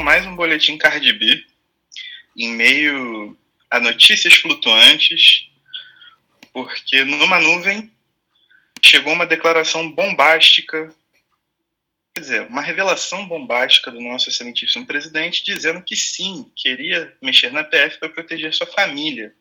[0.00, 1.44] Com mais um boletim Cardi B,
[2.34, 3.36] em meio
[3.70, 5.46] a notícias flutuantes,
[6.54, 7.92] porque numa nuvem
[8.82, 10.90] chegou uma declaração bombástica,
[12.14, 17.62] quer dizer, uma revelação bombástica do nosso excelentíssimo presidente, dizendo que sim, queria mexer na
[17.62, 19.34] PF para proteger sua família.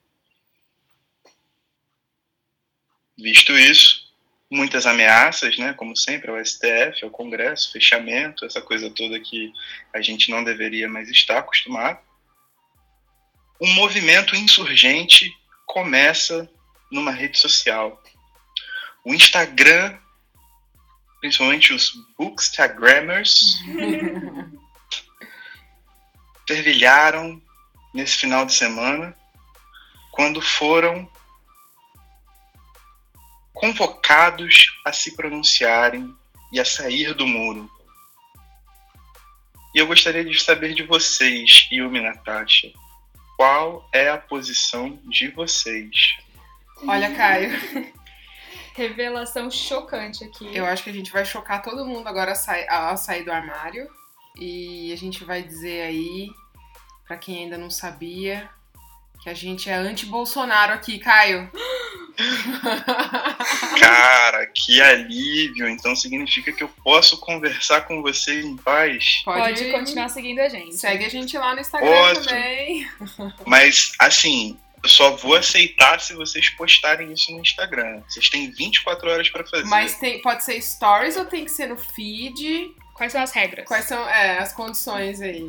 [3.18, 3.99] Visto isso,
[4.50, 9.54] muitas ameaças, né, como sempre, ao STF, ao Congresso, fechamento, essa coisa toda que
[9.94, 12.00] a gente não deveria mais estar acostumado.
[13.62, 15.32] Um movimento insurgente
[15.66, 16.50] começa
[16.92, 18.02] numa rede social.
[19.06, 19.98] O Instagram,
[21.22, 23.60] principalmente os bookstagrammers,
[26.48, 27.40] fervilharam
[27.94, 29.16] nesse final de semana
[30.12, 31.10] quando foram
[33.60, 36.16] convocados a se pronunciarem
[36.52, 37.70] e a sair do muro.
[39.76, 42.72] E eu gostaria de saber de vocês, Yumi e Natasha,
[43.38, 45.90] qual é a posição de vocês?
[46.88, 47.52] Olha, Caio,
[48.74, 50.56] Revelação chocante aqui.
[50.56, 53.32] eu acho que a gente vai chocar todo mundo agora a sair, a sair do
[53.32, 53.90] armário.
[54.38, 56.30] E a gente vai dizer aí,
[57.06, 58.50] pra quem ainda não sabia,
[59.22, 61.52] que a gente é anti-Bolsonaro aqui, Caio.
[63.80, 65.68] Cara, que alívio!
[65.70, 69.22] Então significa que eu posso conversar com vocês em paz.
[69.24, 70.76] Pode continuar seguindo a gente.
[70.76, 72.26] Segue a gente lá no Instagram Ótimo.
[72.26, 72.90] também.
[73.46, 78.02] Mas, assim, eu só vou aceitar se vocês postarem isso no Instagram.
[78.08, 79.66] Vocês têm 24 horas pra fazer.
[79.66, 82.74] Mas tem, pode ser stories ou tem que ser no feed?
[82.96, 83.66] Quais são as regras?
[83.66, 85.48] Quais são é, as condições aí?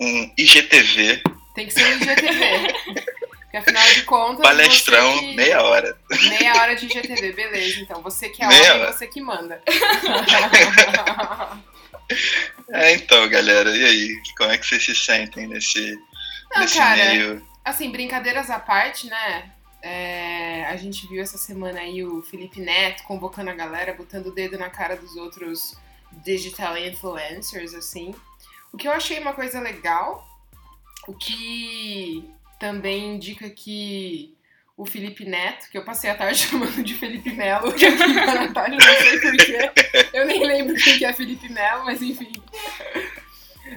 [0.00, 1.22] Um IGTV,
[1.54, 3.04] Tem que ser no IGTV.
[3.62, 4.42] Porque afinal de contas.
[4.42, 5.96] palestrão, que- meia hora.
[6.28, 7.80] Meia hora de IGTV, beleza.
[7.80, 8.92] Então, você que é Meia homem, hora.
[8.92, 9.62] você que manda.
[12.70, 14.22] É, então, galera, e aí?
[14.36, 15.98] Como é que vocês se sentem nesse,
[16.54, 17.46] Não, nesse cara, meio?
[17.64, 19.50] assim, brincadeiras à parte, né?
[19.80, 24.32] É, a gente viu essa semana aí o Felipe Neto convocando a galera, botando o
[24.34, 25.76] dedo na cara dos outros
[26.12, 28.14] digital influencers, assim.
[28.72, 30.22] O que eu achei uma coisa legal,
[31.08, 34.34] o que também indica que
[34.76, 38.76] o Felipe Neto, que eu passei a tarde chamando de Felipe Melo, aqui na Natália,
[38.78, 39.70] não sei porquê.
[40.12, 42.32] Eu nem lembro quem que é Felipe Melo, mas enfim.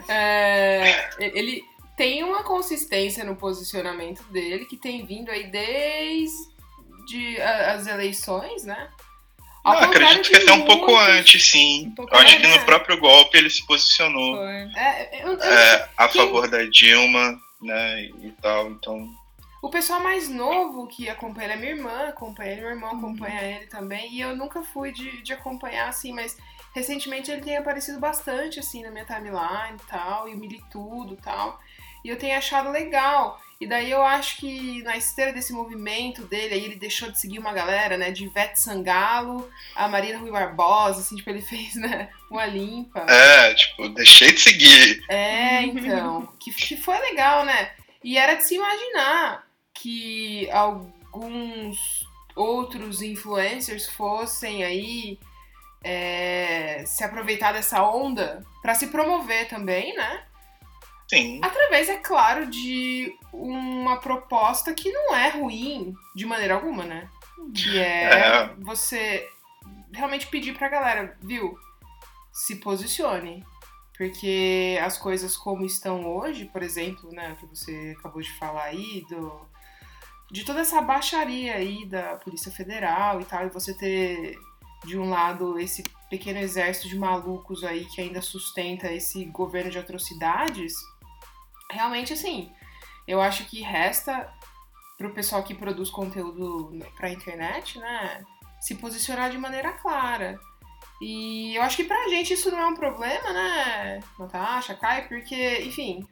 [0.07, 1.63] É, ele
[1.95, 8.89] tem uma consistência no posicionamento dele que tem vindo aí desde a- as eleições, né?
[9.63, 11.87] Ao Não, acredito que até um pouco muitos- antes, sim.
[11.87, 14.81] Um pouco eu acho que no próprio golpe ele se posicionou Foi.
[14.81, 18.71] É, eu- eu- é, a Quem- favor da Dilma, né, e tal.
[18.71, 19.07] Então,
[19.61, 22.97] O pessoal mais novo que acompanha ele é minha irmã, acompanha ele, meu irmão Uhum.
[22.99, 24.13] acompanha ele também.
[24.13, 26.37] E eu nunca fui de, de acompanhar assim, mas
[26.73, 31.17] recentemente ele tem aparecido bastante assim na minha timeline e tal, e o Militudo e
[31.17, 31.59] tal.
[32.03, 33.39] E eu tenho achado legal.
[33.59, 37.39] E daí eu acho que na esteira desse movimento dele, aí ele deixou de seguir
[37.39, 38.11] uma galera, né?
[38.11, 42.09] De Ivete Sangalo, a Marina Rui Barbosa, assim, tipo, ele fez, né?
[42.29, 42.99] Uma limpa.
[43.09, 45.03] é, tipo, deixei de seguir.
[45.09, 46.31] É, então.
[46.39, 47.71] Que, que foi legal, né?
[48.03, 55.19] E era de se imaginar que alguns outros influencers fossem aí
[55.83, 60.23] é, se aproveitar dessa onda pra se promover também, né?
[61.07, 61.39] Sim.
[61.41, 67.09] Através, é claro, de uma proposta que não é ruim de maneira alguma, né?
[67.55, 68.55] Que é, É.
[68.59, 69.27] você
[69.93, 71.57] realmente pedir pra galera, viu?
[72.31, 73.43] Se posicione.
[73.97, 79.03] Porque as coisas como estão hoje, por exemplo, né, que você acabou de falar aí,
[79.09, 79.41] do,
[80.31, 84.37] de toda essa baixaria aí da Polícia Federal e tal, e você ter
[84.85, 89.79] de um lado esse pequeno exército de malucos aí que ainda sustenta esse governo de
[89.79, 90.75] atrocidades,
[91.71, 92.51] realmente assim,
[93.07, 94.29] eu acho que resta
[94.97, 98.23] pro pessoal que produz conteúdo pra internet, né,
[98.59, 100.39] se posicionar de maneira clara.
[101.01, 105.61] E eu acho que pra gente isso não é um problema, né, Natasha, Kai, porque,
[105.61, 106.07] enfim,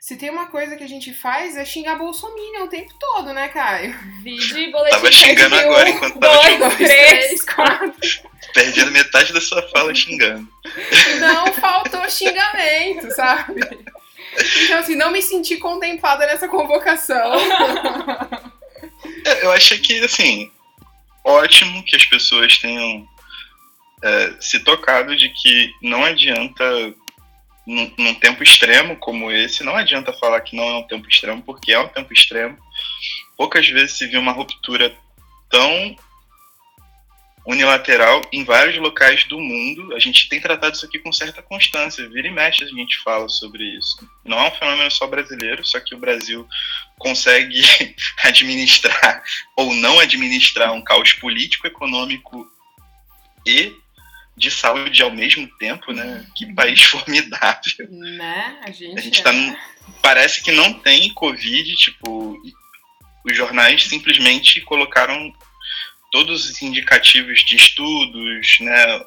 [0.00, 3.48] se tem uma coisa que a gente faz é xingar Bolsonaro o tempo todo, né,
[3.48, 3.94] Caio?
[4.22, 4.96] Vídeo, boletim.
[4.96, 6.76] Tava xingando agora um, enquanto tava dois, xingando.
[6.76, 8.30] três, quatro.
[8.54, 10.48] Perdendo metade da sua fala xingando.
[11.20, 13.60] Não faltou xingamento, sabe?
[14.64, 17.32] Então, assim, não me senti contemplada nessa convocação.
[19.24, 20.50] É, Eu acho que, assim,
[21.24, 23.06] ótimo que as pessoas tenham
[24.02, 26.64] é, se tocado de que não adianta,
[27.66, 31.42] num, num tempo extremo como esse, não adianta falar que não é um tempo extremo,
[31.42, 32.56] porque é um tempo extremo.
[33.36, 34.94] Poucas vezes se viu uma ruptura
[35.50, 35.96] tão
[37.46, 39.94] unilateral em vários locais do mundo.
[39.94, 42.08] A gente tem tratado isso aqui com certa constância.
[42.08, 43.96] Vira e mexe a gente fala sobre isso.
[44.24, 46.46] Não é um fenômeno só brasileiro, só que o Brasil
[46.98, 47.60] consegue
[48.24, 49.22] administrar
[49.56, 52.46] ou não administrar um caos político, econômico
[53.46, 53.74] e
[54.36, 56.26] de saúde ao mesmo tempo, né?
[56.34, 57.88] Que país formidável.
[57.90, 58.60] Né?
[58.64, 59.34] A gente, A gente tá.
[59.34, 59.56] é.
[60.02, 62.40] Parece que não tem Covid, tipo.
[63.22, 65.30] Os jornais simplesmente colocaram
[66.10, 69.04] todos os indicativos de estudos, né,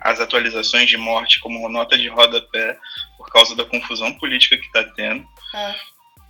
[0.00, 2.78] as atualizações de morte como nota de rodapé
[3.16, 5.26] por causa da confusão política que está tendo.
[5.54, 5.74] É,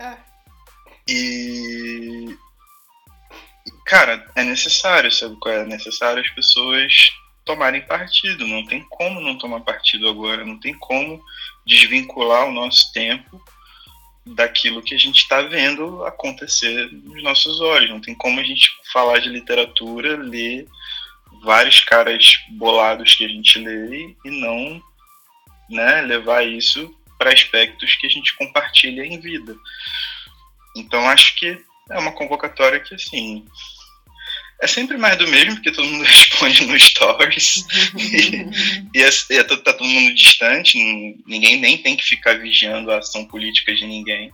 [0.00, 0.16] é.
[1.08, 2.36] E.
[3.84, 5.60] Cara, é necessário, sabe qual é?
[5.60, 7.10] É necessário as pessoas
[7.44, 8.46] tomarem partido.
[8.46, 10.44] Não tem como não tomar partido agora.
[10.44, 11.22] Não tem como
[11.64, 13.40] desvincular o nosso tempo
[14.26, 17.90] daquilo que a gente está vendo acontecer nos nossos olhos.
[17.90, 20.66] Não tem como a gente falar de literatura, ler
[21.42, 24.82] vários caras bolados que a gente lê e não
[25.70, 29.56] né, levar isso para aspectos que a gente compartilha em vida.
[30.76, 31.58] Então acho que
[31.90, 33.46] é uma convocatória que assim
[34.62, 37.64] é sempre mais do mesmo, porque todo mundo responde no stories
[38.94, 40.78] e, é, e é, to- tá todo mundo distante,
[41.26, 44.30] ninguém nem tem que ficar vigiando a ação política de ninguém,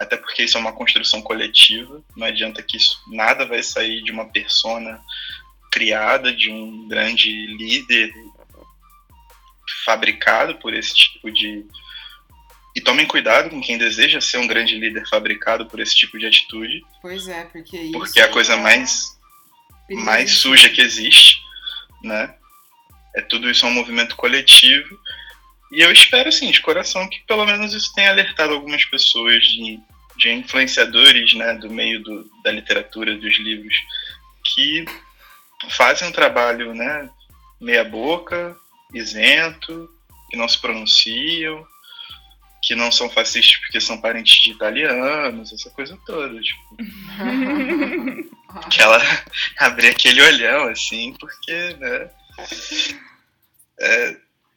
[0.00, 4.10] até porque isso é uma construção coletiva, não adianta que isso nada vai sair de
[4.10, 5.00] uma persona
[5.70, 8.10] criada, de um grande líder
[9.84, 11.64] fabricado por esse tipo de
[12.74, 16.26] e tomem cuidado com quem deseja ser um grande líder fabricado por esse tipo de
[16.26, 17.92] atitude, Pois é, porque isso.
[17.92, 19.15] porque é a coisa é mais
[19.90, 21.40] mais suja que existe,
[22.02, 22.34] né?
[23.14, 24.98] É tudo isso é um movimento coletivo.
[25.72, 29.80] E eu espero, assim, de coração, que pelo menos isso tenha alertado algumas pessoas de,
[30.16, 33.74] de influenciadores, né, do meio do, da literatura, dos livros,
[34.44, 34.84] que
[35.70, 37.10] fazem um trabalho, né,
[37.60, 38.56] meia boca,
[38.94, 39.90] isento,
[40.30, 41.66] que não se pronunciam,
[42.66, 46.76] que não são fascistas porque são parentes de italianos, essa coisa toda, tipo
[48.70, 49.00] que ela
[49.58, 52.10] abrir aquele olhão, assim, porque, né?
[53.78, 54.16] É,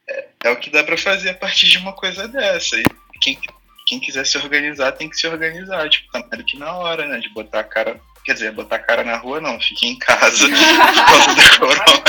[0.10, 2.78] é, é o que dá pra fazer a partir de uma coisa dessa.
[2.78, 2.84] E
[3.22, 3.40] quem,
[3.86, 5.90] quem quiser se organizar tem que se organizar.
[5.90, 7.20] Tipo, tá mais do que na hora, né?
[7.20, 8.00] De botar a cara.
[8.26, 12.04] Quer dizer, botar a cara na rua não, fique em casa por causa do corona.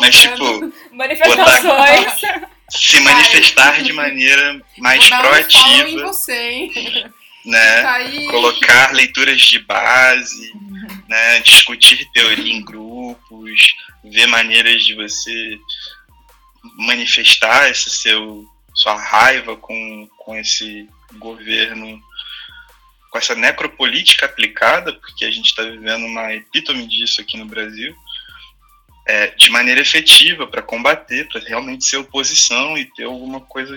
[0.00, 2.20] Mas, tipo, Manifestações.
[2.74, 6.72] Se manifestar de maneira mais Vou follow em proativa, você, hein?
[7.44, 7.82] né?
[7.82, 7.98] Tá
[8.30, 10.52] colocar leituras de base,
[11.08, 13.60] né, discutir teoria em grupos,
[14.04, 15.58] ver maneiras de você
[16.78, 22.00] manifestar esse seu sua raiva com, com esse governo,
[23.10, 27.94] com essa necropolítica aplicada, porque a gente está vivendo uma epítome disso aqui no Brasil,
[29.06, 33.76] é, de maneira efetiva para combater, para realmente ser oposição e ter alguma coisa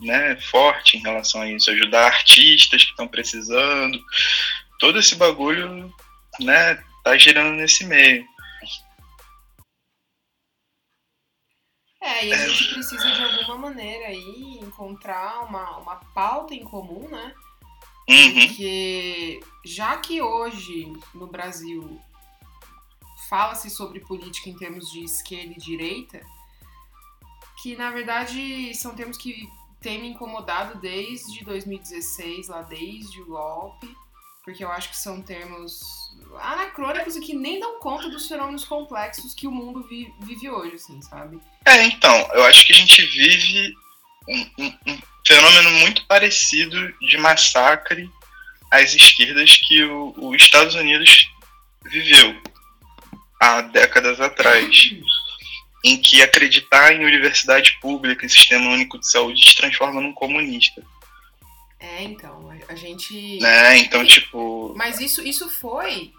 [0.00, 4.02] né, forte em relação a isso, ajudar artistas que estão precisando,
[4.78, 5.92] todo esse bagulho,
[6.40, 8.26] né, tá girando nesse meio.
[12.00, 17.08] É, e a gente precisa de alguma maneira aí encontrar uma, uma pauta em comum,
[17.08, 17.32] né?
[18.08, 18.34] Uhum.
[18.34, 22.02] Porque já que hoje no Brasil
[23.32, 26.20] fala-se sobre política em termos de esquerda e direita,
[27.62, 29.48] que na verdade são termos que
[29.80, 33.88] têm me incomodado desde 2016, lá desde o golpe,
[34.44, 35.80] porque eu acho que são termos
[36.42, 40.74] anacrônicos e que nem dão conta dos fenômenos complexos que o mundo vi- vive hoje,
[40.74, 41.40] assim, sabe?
[41.64, 43.72] É, então, eu acho que a gente vive
[44.28, 48.10] um, um- um fenômeno muito parecido de massacre
[48.70, 51.30] às esquerdas que o- os Estados Unidos
[51.86, 52.51] viveu
[53.42, 54.90] há décadas atrás,
[55.84, 60.80] em que acreditar em universidade pública e sistema único de saúde te transforma num comunista,
[61.80, 63.40] É, então, a- gente.
[63.40, 63.78] né?
[63.78, 66.12] Então, tipo, Mas isso, isso foi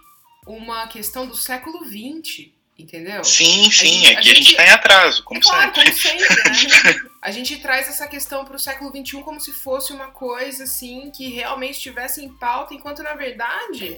[0.45, 3.23] uma questão do século XX, entendeu?
[3.23, 5.83] sim, sim, aqui a gente gente- tá em atraso, como é claro, sempre.
[5.85, 7.09] como sempre, né?
[7.23, 11.09] A gente traz essa questão para o século XXI como se fosse uma coisa assim
[11.09, 13.97] que realmente estivesse em pauta, enquanto na verdade,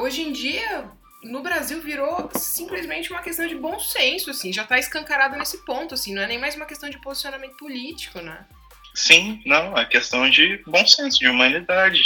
[0.00, 0.90] hoje em dia,
[1.22, 5.94] no Brasil virou simplesmente uma questão de bom senso, assim, já tá escancarado nesse ponto,
[5.94, 8.46] assim, não é nem mais uma questão de posicionamento político, né?
[8.94, 12.00] Sim, não, é questão de bom senso, de humanidade.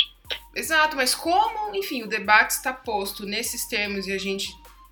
[0.55, 4.49] Exato, mas como, enfim, o debate está posto nesses termos e a gente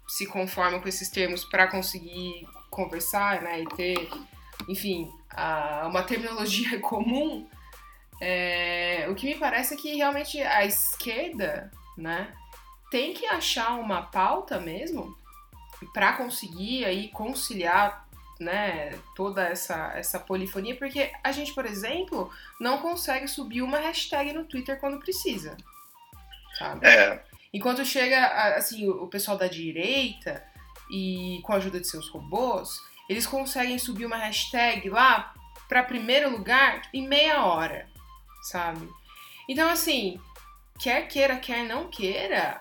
[0.08, 4.08] se conforma com esses termos para conseguir conversar, né, e ter,
[4.68, 7.48] enfim, a- uma terminologia comum,
[8.20, 12.32] é, o que me parece é que realmente a esquerda, né,
[12.90, 15.16] tem que achar uma pauta mesmo
[15.92, 18.06] para conseguir aí conciliar
[18.38, 22.30] né, toda essa, essa polifonia, porque a gente, por exemplo,
[22.60, 25.56] não consegue subir uma hashtag no Twitter quando precisa.
[26.58, 26.86] Sabe?
[26.86, 30.44] É, Enquanto chega assim, o pessoal da direita
[30.88, 35.34] e com a ajuda de seus robôs, eles conseguem subir uma hashtag lá
[35.68, 37.88] para primeiro lugar em meia hora,
[38.42, 38.88] sabe?
[39.48, 40.20] Então assim,
[40.78, 42.60] quer queira, quer não queira,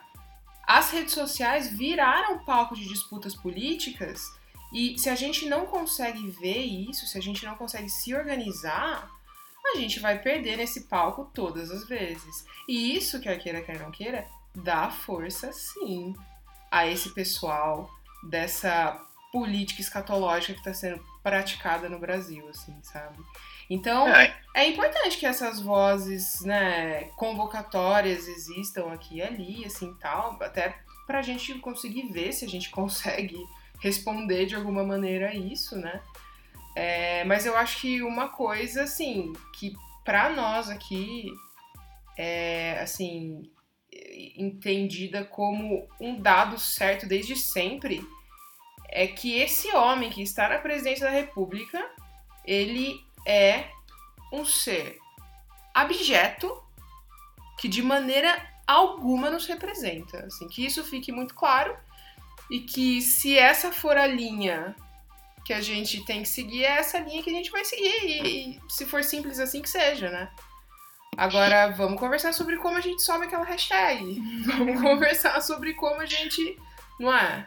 [0.70, 4.32] as redes sociais viraram palco de disputas políticas
[4.72, 9.10] e se a gente não consegue ver isso, se a gente não consegue se organizar,
[9.66, 12.46] a gente vai perder nesse palco todas as vezes.
[12.68, 16.16] E isso, quer queira, quer não queira, dá força sim
[16.70, 17.90] a esse pessoal
[18.30, 23.18] dessa política escatológica que está sendo praticada no Brasil, assim, sabe?
[23.70, 30.38] Então, é, é importante que essas vozes, né, convocatórias existam aqui e ali, assim, tal,
[30.42, 33.38] até pra gente conseguir ver se a gente consegue
[33.80, 36.02] responder de alguma maneira a isso, né?
[36.76, 39.74] É, mas eu acho que uma coisa, assim, que
[40.04, 41.32] pra nós aqui
[42.18, 43.50] é, assim,
[44.36, 48.06] entendida como um dado certo desde sempre,
[48.90, 51.90] é que esse homem que está na presidência da República,
[52.46, 53.00] ele
[53.30, 53.70] é
[54.34, 54.98] um ser
[55.72, 56.52] abjeto
[57.60, 60.26] que de maneira alguma nos representa.
[60.26, 61.78] Assim, que isso fique muito claro
[62.50, 64.76] e que se essa for a linha
[65.46, 68.04] que a gente tem que seguir, é essa linha que a gente vai seguir.
[68.04, 70.30] E, e se for simples assim, que seja, né?
[71.16, 74.22] Agora vamos conversar sobre como a gente sobe aquela hashtag.
[74.46, 76.58] Vamos conversar sobre como a gente.
[76.98, 77.46] Não é?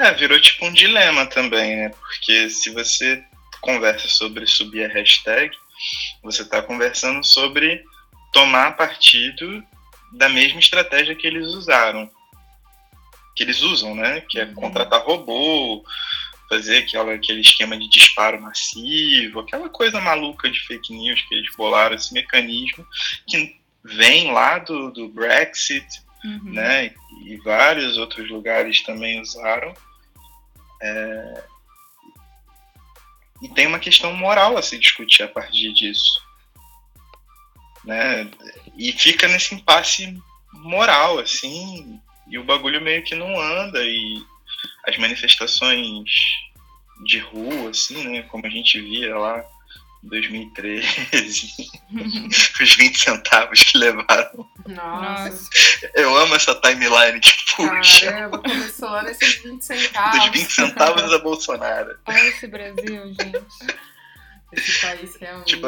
[0.00, 1.90] É, virou tipo um dilema também, né?
[1.90, 3.24] Porque se você
[3.64, 5.56] conversa sobre subir a hashtag,
[6.22, 7.82] você está conversando sobre
[8.32, 9.64] tomar partido
[10.12, 12.08] da mesma estratégia que eles usaram.
[13.34, 14.20] Que eles usam, né?
[14.20, 14.54] Que é Uhum.
[14.54, 15.84] contratar robô,
[16.48, 21.54] fazer aquela, aquele esquema de disparo massivo, aquela coisa maluca de fake news que eles
[21.56, 22.86] bolaram, esse mecanismo
[23.26, 25.86] que vem lá do, do Brexit,
[26.24, 26.52] Uhum.
[26.52, 26.94] né?
[27.24, 29.74] E vários outros lugares também usaram.
[30.80, 31.44] É,
[33.44, 36.18] E tem uma questão moral a se discutir a partir disso.
[37.84, 38.30] Né?
[38.78, 40.18] E fica nesse impasse
[40.50, 44.16] moral, assim, e o bagulho meio que não anda, e
[44.86, 46.08] as manifestações
[47.04, 48.22] de rua, assim, né?
[48.22, 49.44] Como a gente via lá
[50.04, 51.52] 2013,
[52.62, 54.48] os 20 centavos que levaram.
[54.66, 55.48] Nossa.
[55.94, 58.10] Eu amo essa timeline que puxa.
[58.12, 60.20] Caramba, começou nesses 20 centavos.
[60.20, 61.98] Dos 20 centavos a Bolsonaro.
[62.06, 63.44] Olha esse Brasil, gente.
[64.52, 65.46] Esse país realmente.
[65.56, 65.66] Tipo,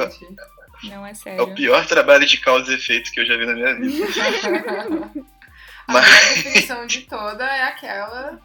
[0.85, 1.55] Não é É o sério.
[1.55, 4.07] pior trabalho de causa e efeito que eu já vi na minha vida.
[5.89, 8.41] A Mas- melhor definição de toda é aquela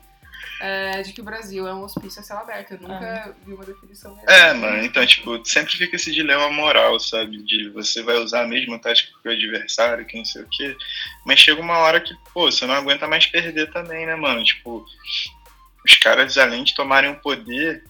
[0.61, 2.73] é, de que o Brasil é um hospício a céu aberto.
[2.73, 4.29] Eu nunca vi uma definição melhor.
[4.29, 7.41] É, mano, então, tipo, sempre fica esse dilema moral, sabe?
[7.41, 10.77] De você vai usar a mesma tática que o adversário, que não sei o quê.
[11.25, 14.43] Mas chega uma hora que, pô, você não aguenta mais perder também, né, mano?
[14.43, 14.85] Tipo,
[15.83, 17.83] os caras, além de tomarem o poder,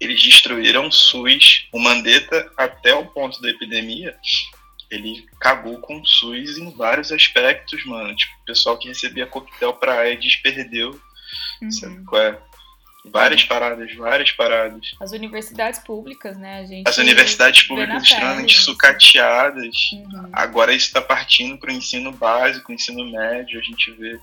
[0.00, 1.68] eles destruíram o SUS.
[1.70, 4.16] O Mandetta, até o ponto da epidemia,
[4.90, 8.16] ele cagou com o SUS em vários aspectos, mano.
[8.16, 10.98] Tipo, o pessoal que recebia coquetel pra AIDS perdeu,
[11.70, 12.04] sabe Uhum.
[12.04, 12.38] qual é?
[13.10, 14.94] Várias paradas, várias paradas.
[15.00, 16.60] As universidades públicas, né?
[16.60, 18.64] A gente As universidades públicas pele extremamente isso.
[18.64, 19.76] sucateadas.
[19.92, 20.28] Uhum.
[20.32, 23.58] Agora isso está partindo para o ensino básico, ensino médio.
[23.58, 24.18] A gente vê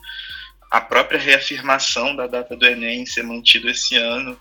[0.70, 4.38] a própria reafirmação da data do Enem ser mantido esse ano.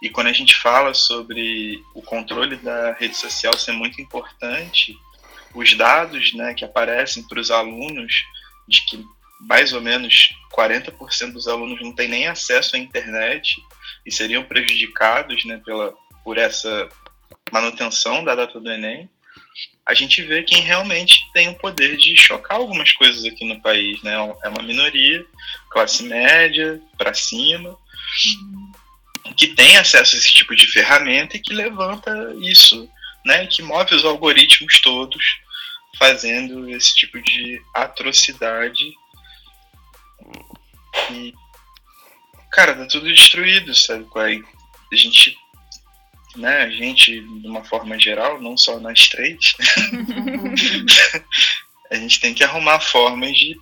[0.00, 4.96] E quando a gente fala sobre o controle da rede social ser muito importante,
[5.54, 8.24] os dados né, que aparecem para os alunos
[8.66, 9.04] de que
[9.40, 13.56] mais ou menos 40% dos alunos não têm nem acesso à internet
[14.04, 16.88] e seriam prejudicados né, pela, por essa
[17.52, 19.08] manutenção da data do Enem,
[19.84, 24.02] a gente vê quem realmente tem o poder de chocar algumas coisas aqui no país,
[24.02, 24.14] né?
[24.42, 25.24] É uma minoria,
[25.70, 27.78] classe média, para cima,
[28.24, 29.34] Uhum.
[29.36, 32.88] que tem acesso a esse tipo de ferramenta e que levanta isso,
[33.24, 33.46] né?
[33.46, 35.22] Que move os algoritmos todos
[35.98, 38.84] fazendo esse tipo de atrocidade.
[41.10, 41.34] E,
[42.50, 44.04] cara, tá tudo destruído, sabe?
[44.04, 44.40] qual é?
[44.92, 45.36] A gente,
[46.36, 46.62] né?
[46.62, 49.54] A gente, de uma forma geral, não só nós três,
[51.90, 53.58] a gente tem que arrumar formas de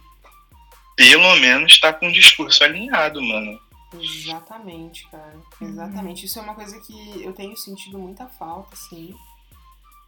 [0.96, 3.60] pelo menos estar com o discurso alinhado, mano.
[4.00, 5.36] Exatamente, cara.
[5.60, 6.26] Exatamente.
[6.26, 9.14] Isso é uma coisa que eu tenho sentido muita falta, assim.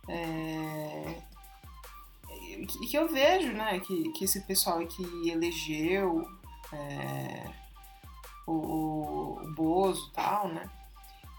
[0.08, 1.14] É...
[2.58, 6.26] E que- eu vejo, né, que, que esse pessoal que elegeu
[6.72, 7.50] é,
[8.46, 10.68] o, o, Bozo e tal, né?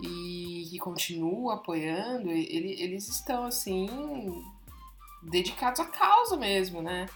[0.01, 3.87] E que continua apoiando, ele, eles estão assim
[5.23, 7.07] dedicados à causa mesmo, né?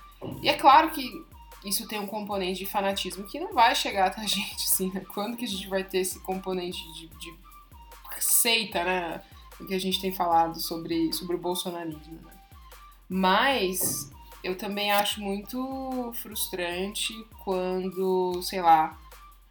[0.41, 1.25] E é claro que
[1.63, 5.01] isso tem um componente de fanatismo que não vai chegar até a gente, assim, né?
[5.13, 7.41] Quando que a gente vai ter esse componente de, de
[8.19, 9.21] seita, né?
[9.59, 12.33] O que a gente tem falado sobre, sobre o bolsonarismo, né?
[13.07, 14.11] Mas
[14.43, 18.97] eu também acho muito frustrante quando, sei lá,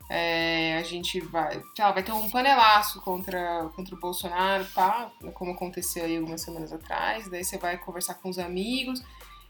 [0.08, 5.10] é, a gente vai, sei lá, vai ter um panelaço contra, contra o Bolsonaro, tá?
[5.34, 7.28] Como aconteceu aí algumas semanas atrás.
[7.28, 9.00] Daí você vai conversar com os amigos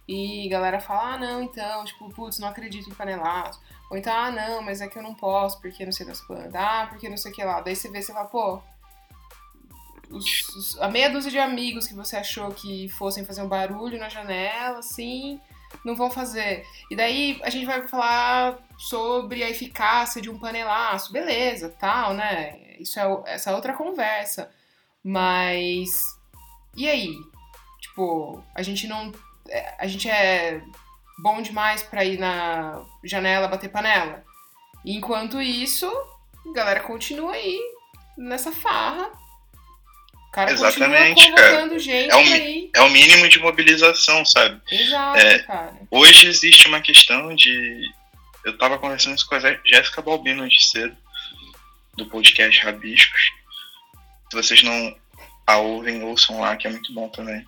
[0.06, 3.58] e a galera fala, ah, não, então, tipo, putz, não acredito em panelaço.
[3.90, 6.54] Ou então, ah, não, mas é que eu não posso, porque não sei das quantas.
[6.54, 7.62] Ah, porque não sei o que lá.
[7.62, 8.60] Daí você vê, você fala, pô,
[10.10, 13.98] os, os, a meia dúzia de amigos que você achou que fossem fazer um barulho
[13.98, 15.40] na janela, assim,
[15.84, 16.64] não vão fazer.
[16.90, 22.76] E daí a gente vai falar sobre a eficácia de um panelaço, beleza, tal, né?
[22.78, 24.50] Isso é essa é outra conversa.
[25.02, 26.18] Mas
[26.76, 27.16] e aí?
[27.80, 29.12] Tipo, a gente não
[29.78, 30.62] a gente é
[31.22, 34.24] bom demais para ir na janela bater panela.
[34.84, 35.86] Enquanto isso,
[36.48, 37.60] a galera continua aí
[38.16, 39.10] nessa farra
[40.32, 41.78] cara Exatamente, continua convocando cara.
[41.78, 44.60] gente é o, é o mínimo de mobilização, sabe?
[44.70, 45.74] Exato, é, cara.
[45.90, 47.82] Hoje existe uma questão de.
[48.44, 50.96] Eu tava conversando isso com a Jéssica Balbino de cedo,
[51.96, 53.20] do podcast Rabiscos.
[54.30, 54.96] Se vocês não
[55.46, 57.44] a ouvem, ouçam lá, que é muito bom também.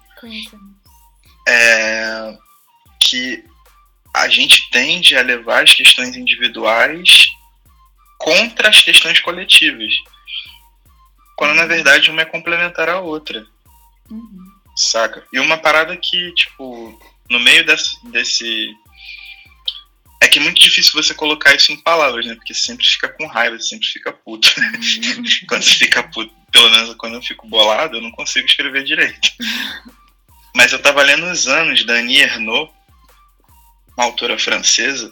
[1.49, 2.37] É,
[3.01, 3.45] que
[4.15, 7.27] a gente tende a levar as questões individuais
[8.19, 9.93] contra as questões coletivas.
[11.43, 13.45] Quando na verdade uma é complementar à outra.
[14.09, 14.53] Uhum.
[14.77, 15.27] Saca?
[15.33, 16.97] E uma parada que, tipo,
[17.29, 18.73] no meio desse, desse.
[20.21, 22.37] É que é muito difícil você colocar isso em palavras, né?
[22.37, 24.55] Porque sempre fica com raiva, sempre fica puto.
[24.57, 25.25] Uhum.
[25.49, 29.29] quando você fica puto, pelo menos quando eu fico bolado, eu não consigo escrever direito.
[30.55, 32.71] Mas eu tava lendo os anos da Annie Ernaux,
[33.97, 35.11] uma autora francesa,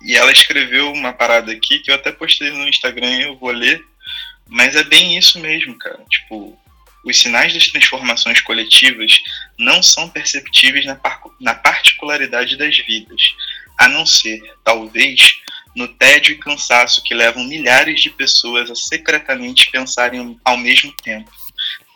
[0.00, 3.50] e ela escreveu uma parada aqui que eu até postei no Instagram e eu vou
[3.50, 3.89] ler,
[4.50, 6.04] mas é bem isso mesmo, cara.
[6.10, 6.58] Tipo,
[7.04, 9.22] os sinais das transformações coletivas
[9.58, 13.34] não são perceptíveis na, par na particularidade das vidas,
[13.78, 15.40] a não ser, talvez,
[15.74, 21.30] no tédio e cansaço que levam milhares de pessoas a secretamente pensarem ao mesmo tempo.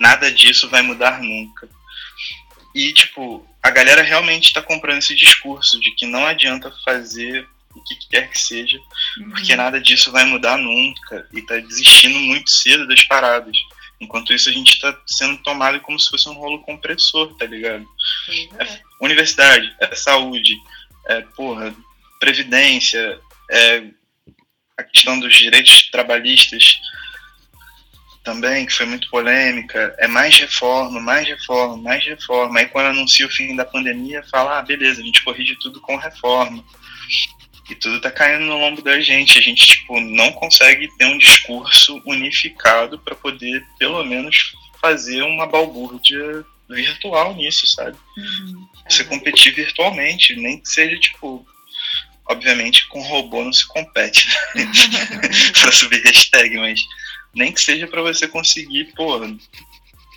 [0.00, 1.68] Nada disso vai mudar nunca.
[2.74, 7.82] E, tipo, a galera realmente está comprando esse discurso de que não adianta fazer o
[7.82, 8.78] que quer que seja,
[9.18, 9.30] uhum.
[9.30, 13.56] porque nada disso vai mudar nunca e tá desistindo muito cedo das paradas.
[14.00, 17.82] Enquanto isso, a gente tá sendo tomado como se fosse um rolo compressor, tá ligado?
[17.82, 18.48] Uhum.
[18.58, 20.54] É universidade, é saúde,
[21.06, 21.74] é, porra,
[22.20, 23.18] previdência,
[23.50, 23.84] é
[24.76, 26.80] a questão dos direitos trabalhistas
[28.24, 32.58] também, que foi muito polêmica, é mais reforma, mais reforma, mais reforma.
[32.58, 35.96] Aí quando anuncia o fim da pandemia, fala, ah, beleza, a gente corrige tudo com
[35.96, 36.64] reforma
[37.70, 39.38] e tudo tá caindo no lombo da gente.
[39.38, 45.46] A gente, tipo, não consegue ter um discurso unificado para poder, pelo menos, fazer uma
[45.46, 47.96] balbúrdia virtual nisso, sabe?
[48.16, 48.68] Uhum.
[48.88, 51.46] Você competir virtualmente, nem que seja, tipo,
[52.26, 54.70] obviamente com robô não se compete né?
[55.60, 56.80] para subir hashtag, mas
[57.34, 59.20] nem que seja para você conseguir, pô,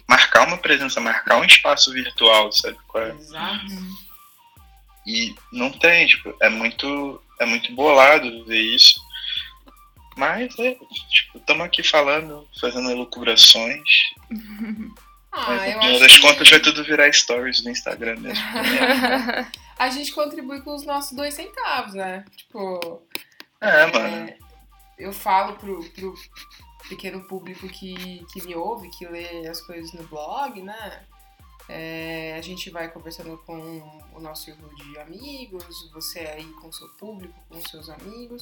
[0.07, 2.77] marcar uma presença, marcar um espaço virtual, sabe?
[2.95, 3.10] É?
[3.10, 3.65] Exato.
[5.05, 9.00] E não tem, tipo, é muito é muito bolado ver isso.
[10.15, 10.76] Mas é,
[11.10, 13.89] tipo, estamos aqui falando, fazendo elucubrações.
[15.30, 16.21] Ah, mas no final das que...
[16.21, 18.43] contas vai tudo virar stories no Instagram mesmo.
[19.78, 22.26] a gente contribui com os nossos dois centavos, né?
[22.36, 23.04] Tipo.
[23.62, 24.34] É, é mano.
[24.97, 26.15] Eu falo pro, pro
[26.89, 31.04] pequeno público que, que me ouve, que lê as coisas no blog, né?
[31.69, 36.73] É, a gente vai conversando com o nosso círculo de amigos, você aí com o
[36.73, 38.41] seu público, com seus amigos,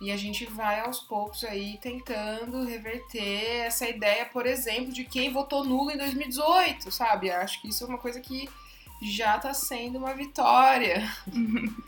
[0.00, 5.32] e a gente vai aos poucos aí tentando reverter essa ideia, por exemplo, de quem
[5.32, 7.30] votou nulo em 2018, sabe?
[7.30, 8.48] Acho que isso é uma coisa que
[9.02, 11.10] já tá sendo uma vitória.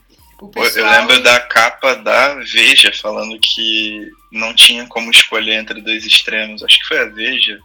[0.52, 0.85] Pessoal...
[0.85, 6.62] Eu lembro da capa da Veja falando que não tinha como escolher entre dois extremos.
[6.62, 7.59] Acho que foi a Veja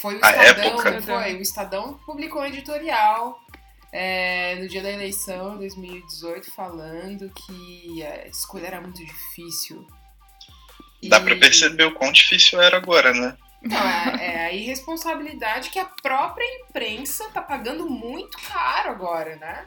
[0.00, 1.02] foi o a Estadão, época.
[1.02, 1.36] foi.
[1.36, 3.40] O Estadão publicou um editorial
[3.92, 9.86] é, no dia da eleição, 2018, falando que a escolha era muito difícil.
[11.04, 11.24] Dá e...
[11.24, 13.36] pra perceber o quão difícil era agora, né?
[13.62, 19.66] Então, é, é a irresponsabilidade que a própria imprensa tá pagando muito caro agora, né?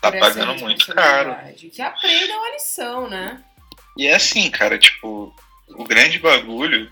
[0.00, 1.36] Tá pagando muito caro.
[1.54, 3.44] Que aprendam a lição, né?
[3.96, 5.34] E é assim, cara, tipo,
[5.68, 6.90] o grande bagulho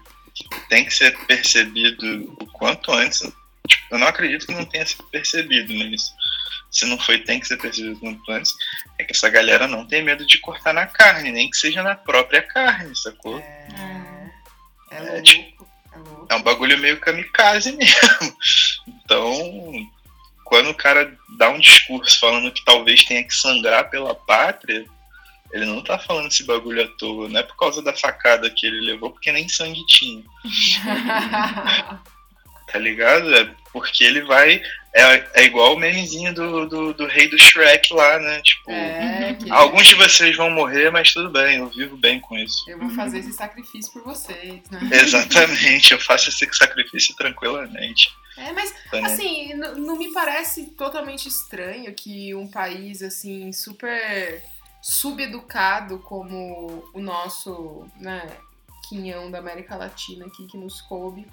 [0.68, 3.20] tem que ser percebido o quanto antes.
[3.68, 6.12] Tipo, eu não acredito que não tenha sido percebido, mas
[6.70, 8.54] se não foi, tem que ser percebido o quanto antes.
[8.98, 11.94] É que essa galera não tem medo de cortar na carne, nem que seja na
[11.94, 13.38] própria carne, sacou?
[13.38, 14.30] É,
[14.90, 15.22] é É, louco.
[15.22, 16.26] tipo, É louco.
[16.30, 18.36] É um bagulho meio kamikaze mesmo.
[18.86, 19.88] Então,
[20.44, 24.84] quando o cara dá um discurso falando que talvez tenha que sangrar pela pátria,
[25.52, 27.28] ele não tá falando esse bagulho à toa.
[27.28, 30.22] Não é por causa da facada que ele levou, porque nem sangue tinha.
[32.72, 33.34] Tá ligado?
[33.34, 34.62] É porque ele vai.
[34.94, 38.40] É, é igual o memezinho do, do, do rei do Shrek lá, né?
[38.42, 42.36] Tipo, É, que alguns de vocês vão morrer, mas tudo bem, eu vivo bem com
[42.38, 42.68] isso.
[42.68, 44.80] eu vou fazer esse sacrifício por vocês, né?
[44.92, 48.08] Exatamente, eu faço esse sacrifício tranquilamente.
[48.36, 49.06] É, mas Tá, né?
[49.12, 54.42] assim, não me parece totalmente estranho que um país assim super
[54.80, 58.26] subeducado como o nosso, né,
[58.88, 61.26] quinhão da América Latina aqui que nos coube,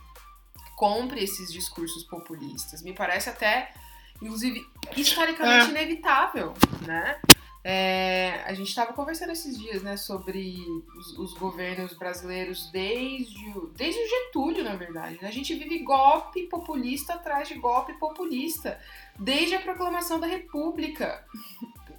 [0.76, 2.82] compre esses discursos populistas.
[2.84, 3.74] Me parece até,
[4.22, 5.70] inclusive, historicamente É.
[5.70, 6.54] inevitável,
[6.86, 7.20] né?
[7.64, 10.58] É, a gente estava conversando esses dias, né, sobre
[10.98, 15.18] os, os governos brasileiros desde o, desde o Getúlio, na verdade.
[15.22, 15.28] né?
[15.28, 18.80] A gente vive golpe populista atrás de golpe populista,
[19.20, 21.26] desde a proclamação da República,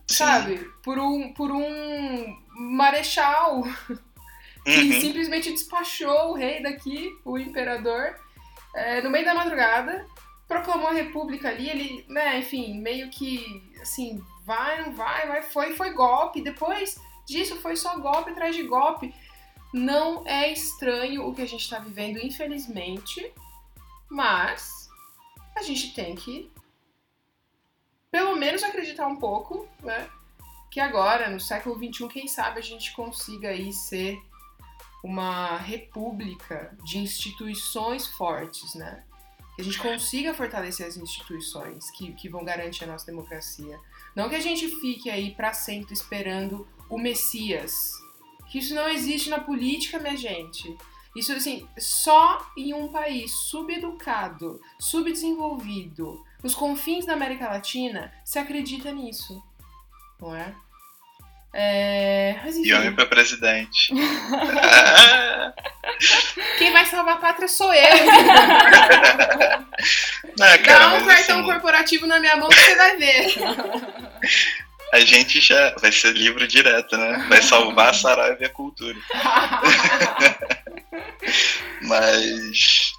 [0.08, 0.58] sabe?
[0.82, 3.62] Por um, por um marechal
[4.64, 5.00] que Uhum.
[5.00, 8.18] simplesmente despachou o rei daqui, o imperador,
[8.74, 10.06] é, no meio da madrugada,
[10.46, 15.74] proclamou a república ali, ele, né, enfim, meio que, assim, vai, não vai, vai, foi,
[15.74, 19.14] foi golpe, depois disso foi só golpe atrás de golpe.
[19.72, 23.30] Não é estranho o que a gente tá vivendo, infelizmente,
[24.10, 24.88] mas
[25.56, 26.50] a gente tem que,
[28.10, 30.08] pelo menos, acreditar um pouco, né,
[30.70, 34.18] que agora, no século XXI, quem sabe a gente consiga aí ser
[35.02, 39.04] uma república de instituições fortes, né?
[39.54, 43.78] Que a gente consiga fortalecer as instituições que, que vão garantir a nossa democracia.
[44.14, 47.92] Não que a gente fique aí para sempre esperando o Messias.
[48.50, 50.76] Que isso não existe na política, minha gente.
[51.16, 58.92] Isso, assim, só em um país subeducado, subdesenvolvido, nos confins da América Latina, se acredita
[58.92, 59.42] nisso.
[60.20, 60.54] Não é?
[61.52, 62.36] É...
[62.44, 62.68] Mas enfim.
[62.68, 63.92] E homem pra presidente.
[64.62, 65.52] Ah,
[66.58, 68.06] Quem vai salvar a pátria sou eu.
[70.38, 73.34] Não, cara, Dá um cartão assim, corporativo na minha mão que você vai ver.
[74.92, 77.26] a gente já vai ser livro direto, né?
[77.28, 78.98] Vai salvar a Saraiva e a cultura.
[81.82, 82.92] Mas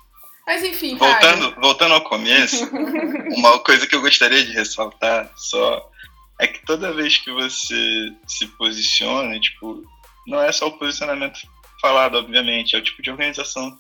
[0.50, 2.68] Mas enfim, voltando, voltando ao começo,
[3.38, 5.92] uma coisa que eu gostaria de ressaltar só
[6.40, 9.84] é que toda vez que você se posiciona, tipo,
[10.26, 11.40] não é só o posicionamento
[11.80, 13.78] falado, obviamente, é o tipo de organização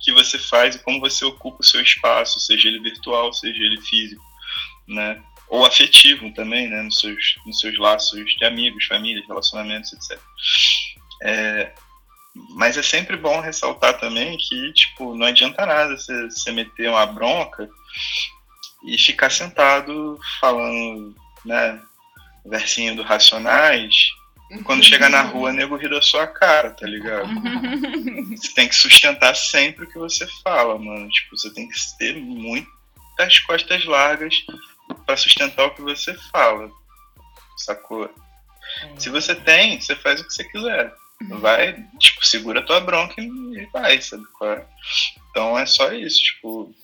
[0.00, 3.80] que você faz e como você ocupa o seu espaço, seja ele virtual, seja ele
[3.80, 4.22] físico,
[4.86, 5.20] né?
[5.48, 6.82] Ou afetivo também, né?
[6.82, 10.20] Nos seus, nos seus laços de amigos, famílias, relacionamentos, etc.
[11.24, 11.72] É,
[12.34, 17.06] mas é sempre bom ressaltar também que, tipo, não adianta nada você, você meter uma
[17.06, 17.68] bronca
[18.84, 21.14] e ficar sentado falando,
[21.44, 21.80] né,
[22.44, 23.94] versinho do Racionais,
[24.64, 27.28] quando chegar na rua, nego ri da sua cara, tá ligado?
[28.36, 31.08] Você tem que sustentar sempre o que você fala, mano.
[31.08, 34.34] Tipo, você tem que ter muitas costas largas
[35.06, 36.70] pra sustentar o que você fala.
[37.56, 38.12] Sacou?
[38.98, 40.92] Se você tem, você faz o que você quiser.
[41.28, 44.66] Vai, tipo, segura tua bronca e vai, sabe qual é?
[45.30, 46.74] Então é só isso, tipo.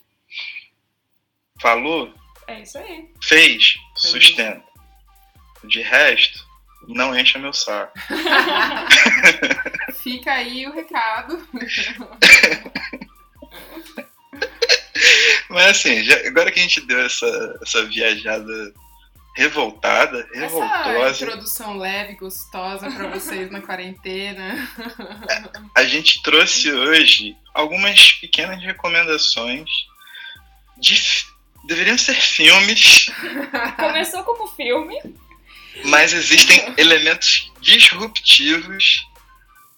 [1.60, 2.14] Falou,
[2.46, 3.08] É isso aí.
[3.22, 4.62] fez, sustenta.
[5.64, 6.46] De resto,
[6.86, 7.92] não encha meu saco.
[10.02, 11.46] Fica aí o recado.
[15.50, 18.74] Mas assim, já- agora que a gente deu essa, essa viajada
[19.38, 24.68] revoltada, Essa revoltosa, introdução leve, gostosa pra vocês na quarentena.
[25.76, 29.70] a gente trouxe hoje algumas pequenas recomendações
[30.76, 31.00] de.
[31.64, 33.10] Deveriam ser filmes,
[33.76, 34.96] Começou como filme.
[35.84, 39.02] mas existem elementos disruptivos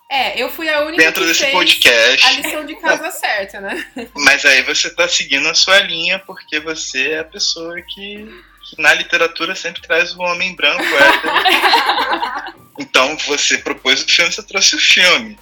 [0.09, 2.27] É, eu fui a única dentro que desse fez podcast.
[2.27, 3.85] a lição de casa certa, né?
[4.15, 8.29] Mas aí você tá seguindo a sua linha porque você é a pessoa que,
[8.71, 12.61] que na literatura sempre traz o homem branco hétero.
[12.81, 15.39] Então você propôs o filme, você trouxe o filme.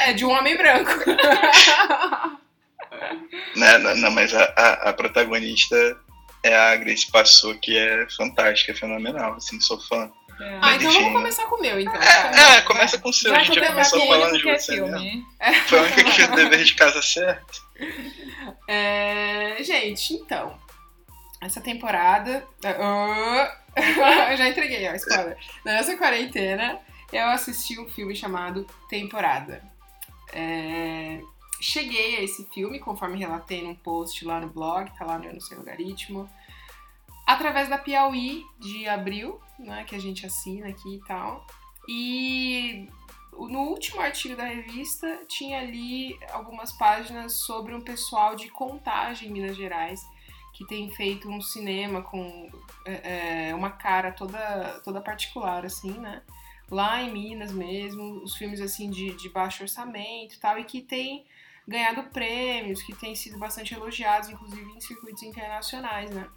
[0.00, 0.90] É, de um homem branco.
[3.54, 3.78] Né?
[3.78, 5.76] Não, não, mas a, a, a protagonista
[6.42, 10.10] é a Grace Passou, que é fantástica, é fenomenal, assim, sou fã.
[10.40, 10.58] É.
[10.60, 12.00] Ah, então vamos começar com o meu, então.
[12.00, 14.58] É, é, começa com o seu, a Já gente que já começou falando de é
[14.58, 14.98] você mesmo.
[14.98, 15.26] filme.
[15.66, 17.62] Foi a única que fez o dever de casa certo.
[18.68, 20.58] É, gente, então.
[21.40, 22.46] Essa temporada.
[24.30, 25.38] Eu já entreguei, ó, spoiler.
[25.64, 26.80] Nessa quarentena,
[27.12, 29.62] eu assisti um filme chamado Temporada.
[30.32, 31.20] É,
[31.60, 35.58] cheguei a esse filme, conforme relatei num post lá no blog, tá lá no Seu
[35.58, 36.28] Logaritmo,
[37.26, 41.46] através da Piauí de abril, né, que a gente assina aqui e tal.
[41.88, 42.88] E
[43.32, 49.32] no último artigo da revista tinha ali algumas páginas sobre um pessoal de Contagem, em
[49.32, 50.06] Minas Gerais,
[50.58, 52.50] que tem feito um cinema com
[52.84, 56.20] é, é, uma cara toda, toda particular, assim, né?
[56.68, 60.82] Lá em Minas mesmo, os filmes assim de, de baixo orçamento e tal, e que
[60.82, 61.24] tem
[61.66, 66.28] ganhado prêmios, que tem sido bastante elogiados, inclusive em circuitos internacionais, né?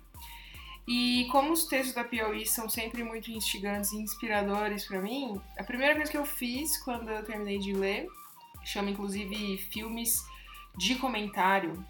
[0.88, 5.64] E como os textos da Piauí são sempre muito instigantes e inspiradores para mim, a
[5.64, 8.08] primeira coisa que eu fiz quando eu terminei de ler,
[8.64, 10.24] chama inclusive Filmes
[10.78, 11.84] de Comentário,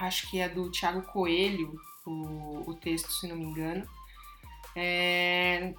[0.00, 3.86] acho que é do Tiago Coelho, o, o texto, se não me engano.
[4.74, 5.74] É,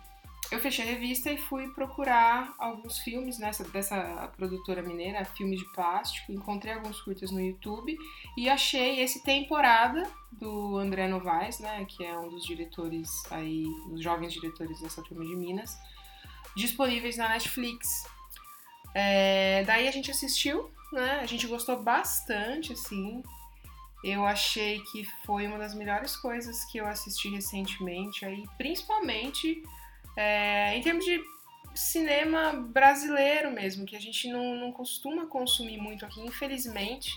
[0.52, 5.66] eu fechei a revista e fui procurar alguns filmes nessa, dessa produtora mineira, Filmes de
[5.72, 6.32] Plástico.
[6.34, 7.98] Encontrei alguns curtas no YouTube
[8.38, 14.04] e achei esse Temporada do André Novaes, né, que é um dos diretores aí, dos
[14.04, 15.78] jovens diretores dessa turma de Minas,
[16.56, 18.04] disponíveis na Netflix.
[18.94, 23.24] É, daí a gente assistiu, né, a gente gostou bastante, assim.
[24.04, 29.64] Eu achei que foi uma das melhores coisas que eu assisti recentemente, aí, principalmente
[30.18, 31.22] é, em termos de
[31.76, 37.14] cinema brasileiro mesmo, que a gente não, não costuma consumir muito aqui, infelizmente,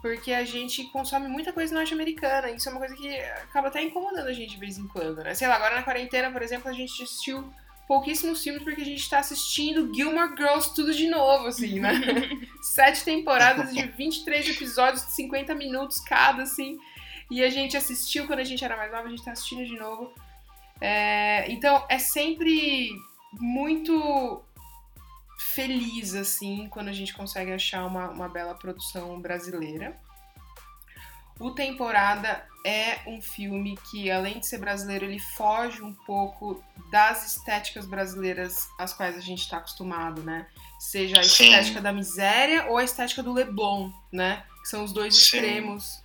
[0.00, 2.50] porque a gente consome muita coisa norte-americana.
[2.50, 5.34] Isso é uma coisa que acaba até incomodando a gente de vez em quando, né?
[5.34, 7.52] Sei lá, agora na quarentena, por exemplo, a gente assistiu
[7.90, 11.90] pouquíssimos filmes porque a gente tá assistindo Gilmore Girls tudo de novo, assim, né?
[12.62, 16.78] Sete temporadas de 23 episódios de 50 minutos cada, assim.
[17.28, 19.76] E a gente assistiu quando a gente era mais nova, a gente tá assistindo de
[19.76, 20.14] novo.
[20.80, 22.92] É, então é sempre
[23.32, 24.40] muito
[25.52, 29.98] feliz, assim, quando a gente consegue achar uma, uma bela produção brasileira.
[31.40, 37.36] O Temporada é um filme que, além de ser brasileiro, ele foge um pouco das
[37.36, 40.46] estéticas brasileiras às quais a gente está acostumado, né?
[40.78, 41.44] Seja a Sim.
[41.44, 44.44] estética da miséria ou a estética do Leblon, né?
[44.62, 45.20] Que são os dois Sim.
[45.20, 46.02] extremos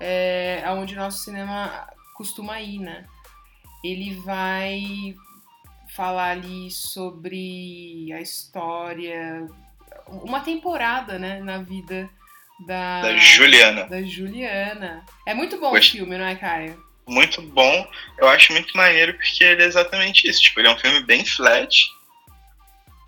[0.00, 3.04] é, aonde nosso cinema costuma ir, né?
[3.84, 5.14] Ele vai
[5.94, 9.46] falar ali sobre a história,
[10.06, 12.08] uma temporada, né, na vida
[12.66, 13.84] da, Da Juliana.
[13.84, 15.04] da Juliana.
[15.26, 16.82] É muito bom Gost- o filme, não é, Caio?
[17.06, 17.90] Muito bom.
[18.18, 20.42] Eu acho muito maneiro porque ele é exatamente isso.
[20.42, 21.74] Tipo, ele é um filme bem flat,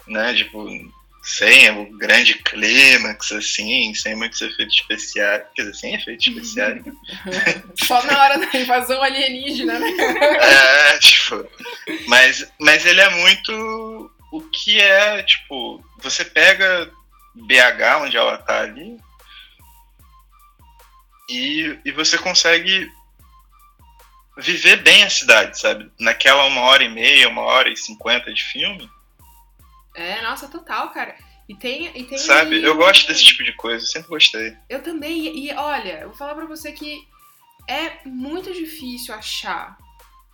[0.06, 0.32] né?
[0.34, 0.66] Tipo,
[1.22, 5.42] sem o grande clímax, assim, sem muitos efeitos especiais.
[5.54, 6.82] Quer dizer, sem efeitos especiais.
[7.84, 9.88] Só na hora da invasão alienígena, né?
[10.40, 11.46] É, tipo.
[12.06, 16.90] Mas, mas ele é muito o que é, tipo, você pega
[17.34, 18.96] BH, onde ela tá ali,
[21.30, 22.90] e, e você consegue
[24.36, 25.90] viver bem a cidade, sabe?
[25.98, 28.90] Naquela uma hora e meia, uma hora e cinquenta de filme,
[29.94, 31.16] É, nossa, total, cara.
[31.48, 32.62] E tem, e tem sabe?
[32.62, 34.56] Eu gosto desse tipo de coisa, eu sempre gostei.
[34.68, 37.06] Eu também, e, e olha, eu vou falar pra você que
[37.66, 39.76] é muito difícil achar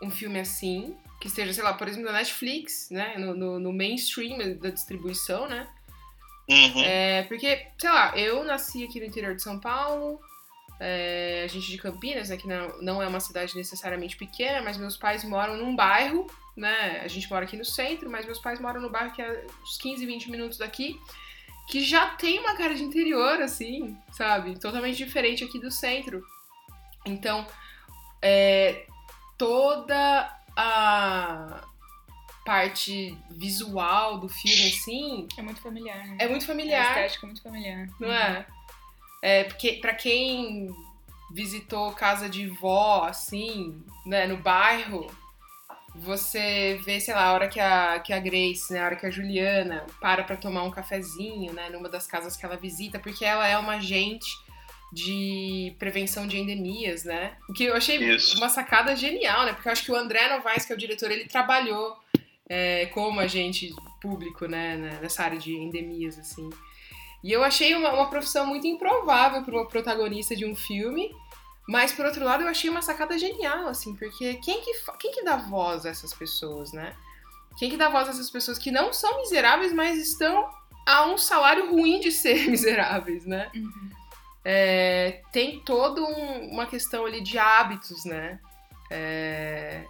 [0.03, 3.17] um filme assim, que esteja, sei lá, por exemplo, na Netflix, né?
[3.17, 5.67] No, no, no mainstream da distribuição, né?
[6.49, 6.83] Uhum.
[6.85, 10.21] É, porque, sei lá, eu nasci aqui no interior de São Paulo,
[10.81, 14.77] é, a gente de Campinas, né, que não, não é uma cidade necessariamente pequena, mas
[14.77, 17.01] meus pais moram num bairro, né?
[17.05, 19.77] A gente mora aqui no centro, mas meus pais moram no bairro que é uns
[19.79, 20.99] 15, 20 minutos daqui,
[21.69, 24.59] que já tem uma cara de interior, assim, sabe?
[24.59, 26.23] Totalmente diferente aqui do centro.
[27.05, 27.47] Então,
[28.23, 28.87] é,
[29.37, 31.63] toda a
[32.45, 36.17] parte visual do filme, assim, É muito familiar, né?
[36.21, 36.89] é muito É familiar.
[36.89, 37.89] estética muito familiar.
[37.99, 38.47] Não é?
[39.23, 40.69] É, porque pra quem
[41.33, 45.07] visitou casa de vó, assim, né, no bairro,
[45.95, 49.07] você vê, sei lá, a hora que a, que a Grace, né, a hora que
[49.07, 53.25] a Juliana para pra tomar um cafezinho, né, numa das casas que ela visita, porque
[53.25, 54.27] ela é uma agente
[54.93, 57.37] de prevenção de endemias, né?
[57.49, 58.37] O que eu achei Isso.
[58.37, 59.53] uma sacada genial, né?
[59.53, 61.97] Porque eu acho que o André Novaes, que é o diretor, ele trabalhou
[62.49, 66.49] é, como agente público, né, né, nessa área de endemias, assim.
[67.23, 71.11] E eu achei uma, uma profissão muito improvável para uma protagonista de um filme,
[71.69, 75.25] mas por outro lado eu achei uma sacada genial, assim, porque quem que, quem que
[75.25, 76.95] dá voz a essas pessoas, né?
[77.59, 80.49] Quem que dá voz a essas pessoas que não são miseráveis, mas estão
[80.87, 83.51] a um salário ruim de ser miseráveis, né?
[83.55, 83.91] Uhum.
[84.45, 88.39] É, tem toda um- uma questão ali de hábitos, né?
[88.89, 89.85] É,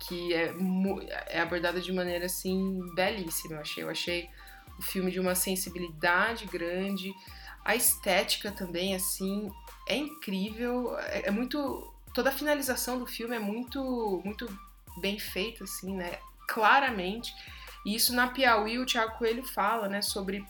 [0.00, 0.52] que é,
[1.28, 3.84] é abordada de maneira assim belíssima, eu achei.
[3.84, 4.28] Eu achei
[4.78, 7.12] o filme de uma sensibilidade grande,
[7.64, 9.50] a estética também assim
[9.88, 14.46] é incrível, é, é muito toda a finalização do filme é muito muito
[14.98, 16.18] bem feita assim, né?
[16.48, 17.32] Claramente.
[17.84, 20.44] E isso na Piauí o Thiago Coelho fala, né, sobre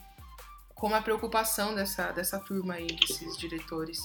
[0.75, 4.01] como a preocupação dessa, dessa turma aí, desses diretores,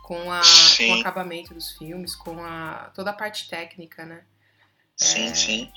[0.00, 0.40] com, a,
[0.76, 4.22] com o acabamento dos filmes, com a, toda a parte técnica, né?
[4.96, 5.72] Sim, sim.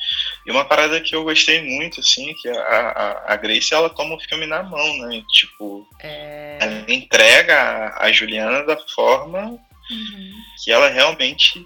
[0.46, 4.16] E uma parada que eu gostei muito, assim, que a, a, a Grace, ela toma
[4.16, 5.24] o filme na mão, né?
[5.32, 9.60] Tipo, É, ela entrega a, a Juliana da forma
[9.92, 10.32] Uhum.
[10.64, 11.62] que ela realmente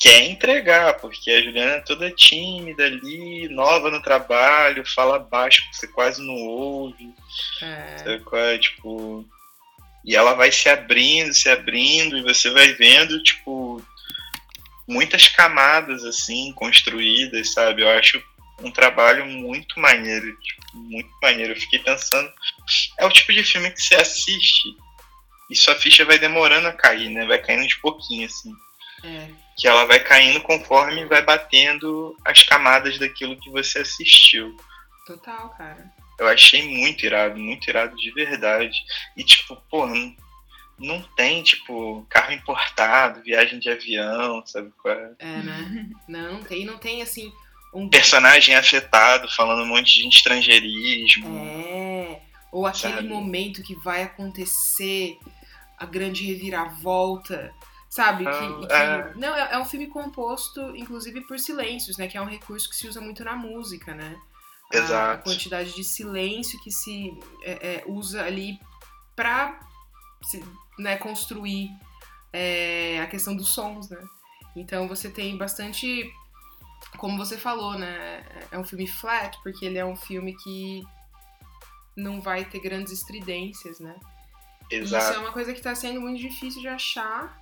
[0.00, 5.86] quer entregar, porque a Juliana é toda tímida ali, nova no trabalho, fala baixo, você
[5.86, 7.14] quase não ouve,
[7.62, 8.58] é, sabe é?
[8.58, 9.24] Tipo,
[10.04, 13.84] e ela vai se abrindo, se abrindo, e você vai vendo, tipo,
[14.90, 17.82] muitas camadas, assim, construídas, sabe?
[17.82, 18.22] Eu acho
[18.62, 21.52] um trabalho muito maneiro, tipo, muito maneiro.
[21.52, 22.30] Eu fiquei pensando,
[22.98, 24.68] é o tipo de filme que você assiste
[25.50, 27.24] e sua ficha vai demorando a cair, né?
[27.26, 28.52] Vai caindo de pouquinho, assim.
[29.04, 34.54] é, Que ela vai caindo conforme vai batendo as camadas daquilo que você assistiu.
[35.06, 35.90] total, cara.
[36.18, 38.76] Eu achei muito irado, muito irado de verdade.
[39.16, 39.86] E, tipo, pô,
[40.80, 45.12] não, tem, tipo, carro importado, viagem de avião, sabe qual é?
[45.18, 45.90] É, né?
[46.08, 47.32] Não, não tem, não tem assim
[47.72, 51.28] um Personagem afetado, falando um monte de estrangeirismo.
[51.38, 52.20] É.
[52.50, 53.08] Ou aquele Sabe?
[53.08, 55.16] momento que vai acontecer
[55.78, 57.52] a grande reviravolta.
[57.88, 58.24] Sabe?
[58.24, 59.14] Que, Ah, que- é.
[59.16, 62.06] Não, é, é um filme composto, inclusive, por silêncios, né?
[62.08, 64.16] Que é um recurso que se usa muito na música, né?
[64.72, 65.24] A- A, Exato.
[65.24, 67.12] quantidade de silêncio que se
[67.42, 68.58] é, é, usa ali
[69.16, 69.58] pra
[70.22, 70.40] se,
[70.80, 71.70] né, construir
[72.32, 74.02] é, a questão dos sons, né?
[74.56, 76.12] Então você tem bastante.
[76.96, 78.24] Como você falou, né?
[78.50, 80.82] É um filme flat, porque ele é um filme que
[81.96, 83.94] não vai ter grandes estridências, né?
[84.70, 85.20] E Isso é Exato.
[85.20, 87.40] uma coisa que tá sendo muito difícil de achar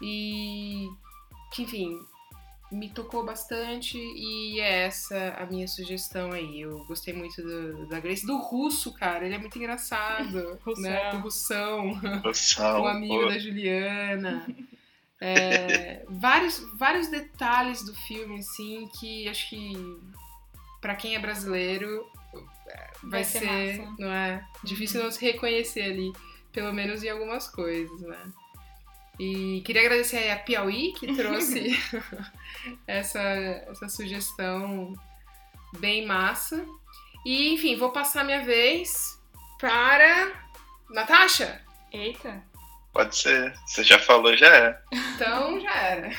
[0.00, 0.88] e
[1.52, 1.98] que, enfim,
[2.70, 6.60] me tocou bastante e é essa a minha sugestão aí.
[6.60, 10.82] Eu gostei muito do- da Grace, do russo, cara, ele é muito engraçado, Russão.
[10.82, 11.10] né?
[11.10, 14.46] Do russão, Noção, o amigo da Juliana.
[15.20, 19.72] É, vários, vários detalhes do filme, assim, que acho que
[20.80, 22.06] pra quem é brasileiro
[22.66, 24.42] é, vai, Vai ser ser, não é?
[24.64, 26.10] Difícil não se reconhecer ali,
[26.52, 28.32] pelo menos em algumas coisas, né?
[29.20, 31.78] E queria agradecer aí a Piauí que trouxe
[32.88, 34.94] essa, essa sugestão
[35.78, 36.64] bem massa.
[37.22, 39.20] E, enfim, vou passar minha vez
[39.58, 40.32] para
[40.88, 41.60] Natasha.
[41.92, 42.42] Eita.
[42.94, 43.54] Pode ser.
[43.66, 44.80] Você já falou, já é.
[44.90, 46.10] Então já era.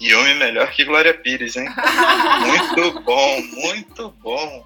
[0.00, 1.66] Yumi melhor que Glória Pires, hein?
[2.46, 4.64] muito bom, muito bom.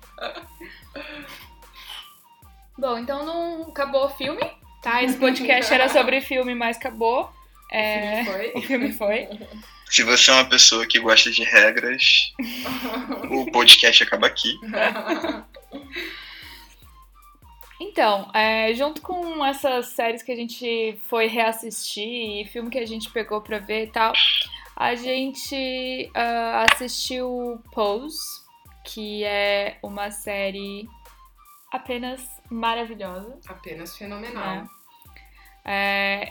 [2.77, 4.43] Bom, então não acabou o filme,
[4.83, 5.03] tá?
[5.03, 7.38] Esse podcast era sobre filme, mas acabou.
[7.71, 8.53] É, Foi.
[8.55, 9.29] o filme foi.
[9.91, 12.35] Se você é uma pessoa que gosta de regras,
[13.31, 14.55] o podcast acaba aqui.
[17.81, 22.87] Então, é, junto com essas séries que a gente foi reassistir e filme que a
[22.87, 24.13] gente pegou pra ver e tal,
[24.77, 28.19] a gente ah, assistiu Pose,
[28.85, 30.87] que é uma série
[31.73, 33.39] apenas maravilhosa.
[33.49, 34.45] Apenas fenomenal.
[34.45, 34.78] É,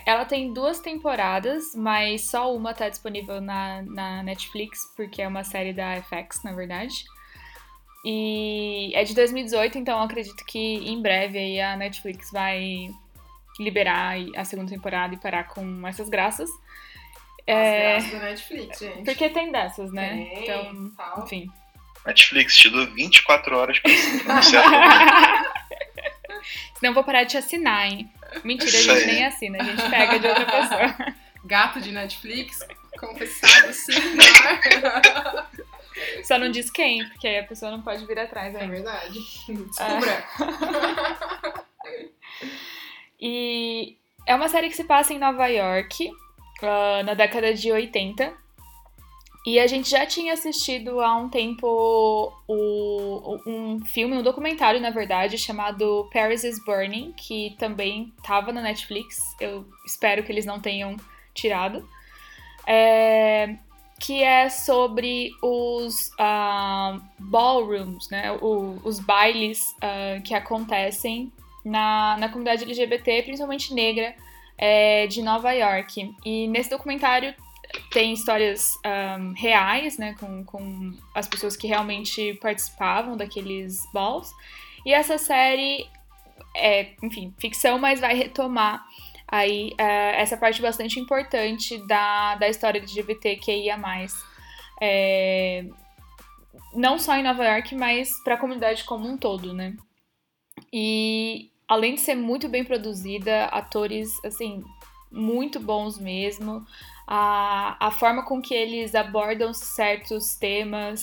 [0.04, 5.44] ela tem duas temporadas, mas só uma tá disponível na, na Netflix, porque é uma
[5.44, 7.04] série da FX, na verdade.
[8.04, 12.88] E é de 2018, então eu acredito que em breve aí a Netflix vai
[13.60, 16.48] liberar a segunda temporada e parar com essas graças.
[17.46, 19.04] É, As graças da Netflix, gente.
[19.04, 20.10] porque tem dessas, né?
[20.34, 21.24] Tem, Então, tal.
[21.24, 21.50] enfim.
[22.06, 23.90] Netflix, te dou 24 horas pra
[24.40, 25.58] tudo.
[26.78, 28.10] Senão eu vou parar de te assinar, hein?
[28.44, 31.14] Mentira, a gente nem assina, a gente pega de outra pessoa.
[31.44, 32.58] Gato de Netflix,
[32.98, 33.92] confessado sim.
[36.22, 38.74] Só não diz quem, porque aí a pessoa não pode vir atrás É ainda.
[38.74, 39.18] verdade.
[39.48, 40.24] Descubra.
[43.20, 46.10] E é uma série que se passa em Nova York,
[46.62, 48.32] ah, na década de 80.
[49.48, 51.66] E a gente já tinha assistido há um tempo
[52.46, 58.60] o- um filme, um documentário, na verdade, chamado Paris is Burning, que também estava na
[58.60, 59.16] Netflix.
[59.40, 60.98] Eu espero que eles não tenham
[61.32, 61.88] tirado.
[62.66, 63.56] É,
[63.98, 68.30] que é sobre os uh, ballrooms, né?
[68.42, 71.32] O, os bailes uh, que acontecem
[71.64, 74.14] na, na comunidade LGBT, principalmente negra,
[74.58, 76.14] é, de Nova York.
[76.22, 77.34] E nesse documentário
[77.90, 78.78] tem histórias
[79.18, 84.32] um, reais, né, com, com as pessoas que realmente participavam daqueles balls.
[84.86, 85.86] E essa série
[86.54, 88.84] é, enfim, ficção, mas vai retomar
[89.26, 93.78] aí uh, essa parte bastante importante da, da história LGBTQIA+.
[94.80, 95.64] É,
[96.74, 99.76] não só em Nova York, mas para a comunidade como um todo, né?
[100.72, 104.64] E além de ser muito bem produzida, atores, assim,
[105.10, 106.64] muito bons mesmo,
[107.10, 111.02] a, a forma com que eles abordam certos temas,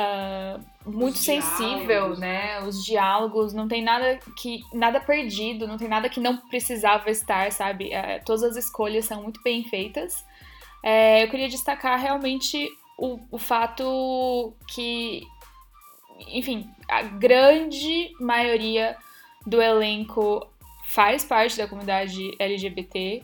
[0.00, 2.62] uh, muito sensível, né?
[2.62, 7.52] Os diálogos, não tem nada que nada perdido, não tem nada que não precisava estar,
[7.52, 7.88] sabe?
[7.88, 10.24] Uh, todas as escolhas são muito bem feitas.
[10.82, 12.66] É, eu queria destacar realmente
[12.96, 15.26] o, o fato que,
[16.28, 18.96] enfim, a grande maioria
[19.46, 20.46] do elenco
[20.86, 23.22] faz parte da comunidade LGBT.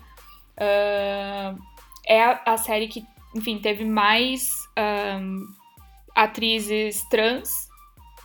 [0.59, 1.74] Uh,
[2.07, 5.47] é a, a, série que, enfim, teve mais um,
[6.15, 7.69] atrizes trans,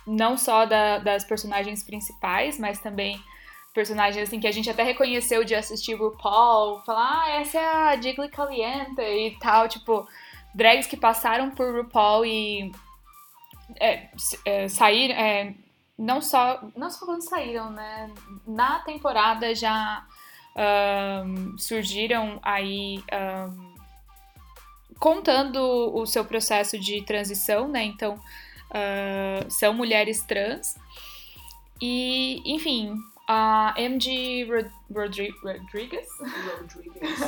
[0.06, 3.20] não só da, das personagens principais, mas também
[3.72, 8.00] personagens assim que a gente até reconheceu de assistir RuPaul, falar, ah, essa é a
[8.00, 10.06] Jiggly Caliente e tal, tipo,
[10.54, 12.72] drags que passaram por RuPaul e
[13.78, 14.08] é,
[14.44, 15.54] é, saíram, é,
[15.96, 18.10] não só, não só quando saíram, né,
[18.46, 20.04] na temporada já
[21.24, 23.69] um, surgiram aí um,
[25.00, 25.58] contando
[25.94, 27.82] o seu processo de transição, né?
[27.82, 28.14] Então,
[28.70, 30.76] uh, são mulheres trans.
[31.80, 32.94] E, enfim,
[33.26, 34.46] a MG
[34.94, 36.06] Rodri Rodriguez,
[36.60, 37.18] Rodriguez.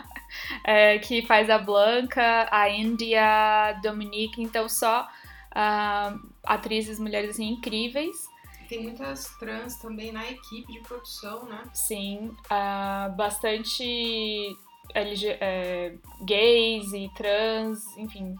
[0.64, 5.06] é, que faz a Blanca, a India, Dominique, então só
[5.52, 8.26] uh, atrizes, mulheres assim, incríveis.
[8.70, 11.62] Tem muitas trans também na equipe de produção, né?
[11.74, 14.56] Sim, uh, bastante
[14.94, 18.34] LG, é, gays e trans, enfim.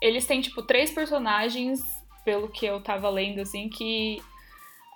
[0.00, 1.80] Eles têm, tipo, três personagens,
[2.24, 4.22] pelo que eu tava lendo, assim, que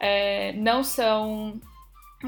[0.00, 1.60] é, não são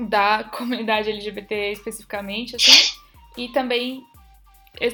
[0.09, 2.99] da comunidade LGBT especificamente, assim,
[3.37, 4.05] e também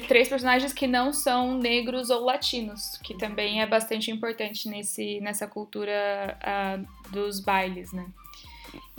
[0.07, 5.47] três personagens que não são negros ou latinos, que também é bastante importante nesse, nessa
[5.47, 8.07] cultura uh, dos bailes, né?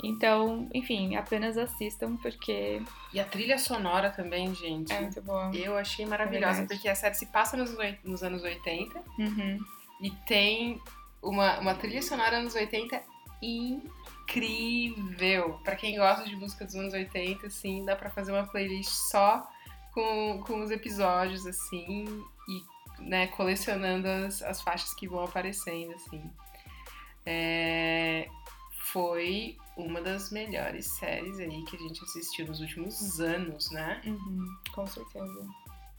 [0.03, 2.81] Então, enfim, apenas assistam porque.
[3.13, 4.93] E a trilha sonora também, gente.
[4.93, 5.51] É muito boa.
[5.53, 9.59] Eu achei maravilhosa, é porque a série se passa nos, nos anos 80 uhum.
[10.01, 10.81] e tem
[11.21, 13.01] uma, uma trilha sonora nos 80
[13.41, 15.59] incrível.
[15.63, 19.47] Para quem gosta de música dos anos 80, assim, dá para fazer uma playlist só
[19.93, 26.29] com, com os episódios, assim, e né, colecionando as, as faixas que vão aparecendo, assim.
[27.25, 28.27] É,
[28.91, 34.01] foi uma das melhores séries aí que a gente assistiu nos últimos anos, né?
[34.05, 35.47] Uhum, com certeza.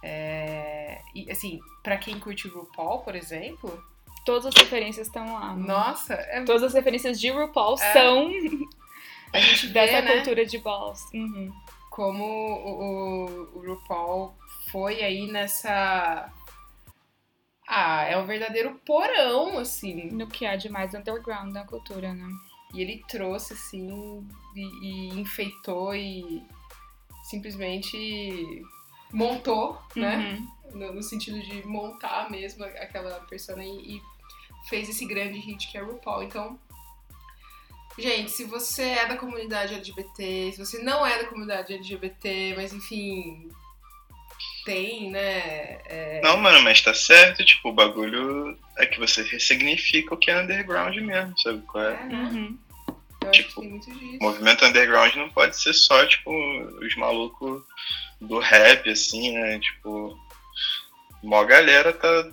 [0.03, 1.01] É...
[1.15, 3.83] E, assim, para quem curte RuPaul, por exemplo...
[4.25, 5.55] Todas as referências estão lá.
[5.55, 5.67] Né?
[5.67, 6.15] Nossa!
[6.15, 6.43] É...
[6.45, 7.93] Todas as referências de RuPaul é...
[7.93, 8.31] são
[9.33, 10.17] a gente vê, dessa né?
[10.17, 11.01] cultura de balls.
[11.15, 11.53] Uhum.
[11.89, 14.35] Como o, o, o RuPaul
[14.71, 16.33] foi aí nessa...
[17.67, 20.11] Ah, é um verdadeiro porão, assim.
[20.11, 22.27] No que há de mais underground na cultura, né?
[22.75, 26.43] E ele trouxe, assim, e, e enfeitou e
[27.25, 28.63] simplesmente
[29.13, 30.17] montou, né?
[30.17, 30.81] uhum.
[30.81, 30.87] né?
[30.89, 34.03] No, no, sentido de montar mesmo aquela persona e, e,
[34.69, 36.25] fez esse grande hit que é RuPaul.
[36.25, 36.59] Então,
[37.99, 42.75] gente, se você é da comunidade LGBT, se você não é da comunidade LGBT, mas
[42.75, 43.49] enfim,
[44.69, 45.81] tem, né?
[45.87, 46.21] É...
[46.23, 50.39] Não, mano, mas tá certo, tipo, o bagulho é que você ressignifica o que é
[50.39, 51.95] underground mesmo, sabe qual é?
[51.95, 52.15] é né?
[52.15, 52.59] uhum.
[53.33, 53.63] tipo,
[54.21, 56.31] movimento underground não pode ser só, tipo,
[56.85, 57.63] os malucos
[58.21, 59.59] do rap, assim, né?
[59.59, 60.15] Tipo,
[61.23, 62.29] mó galera tá,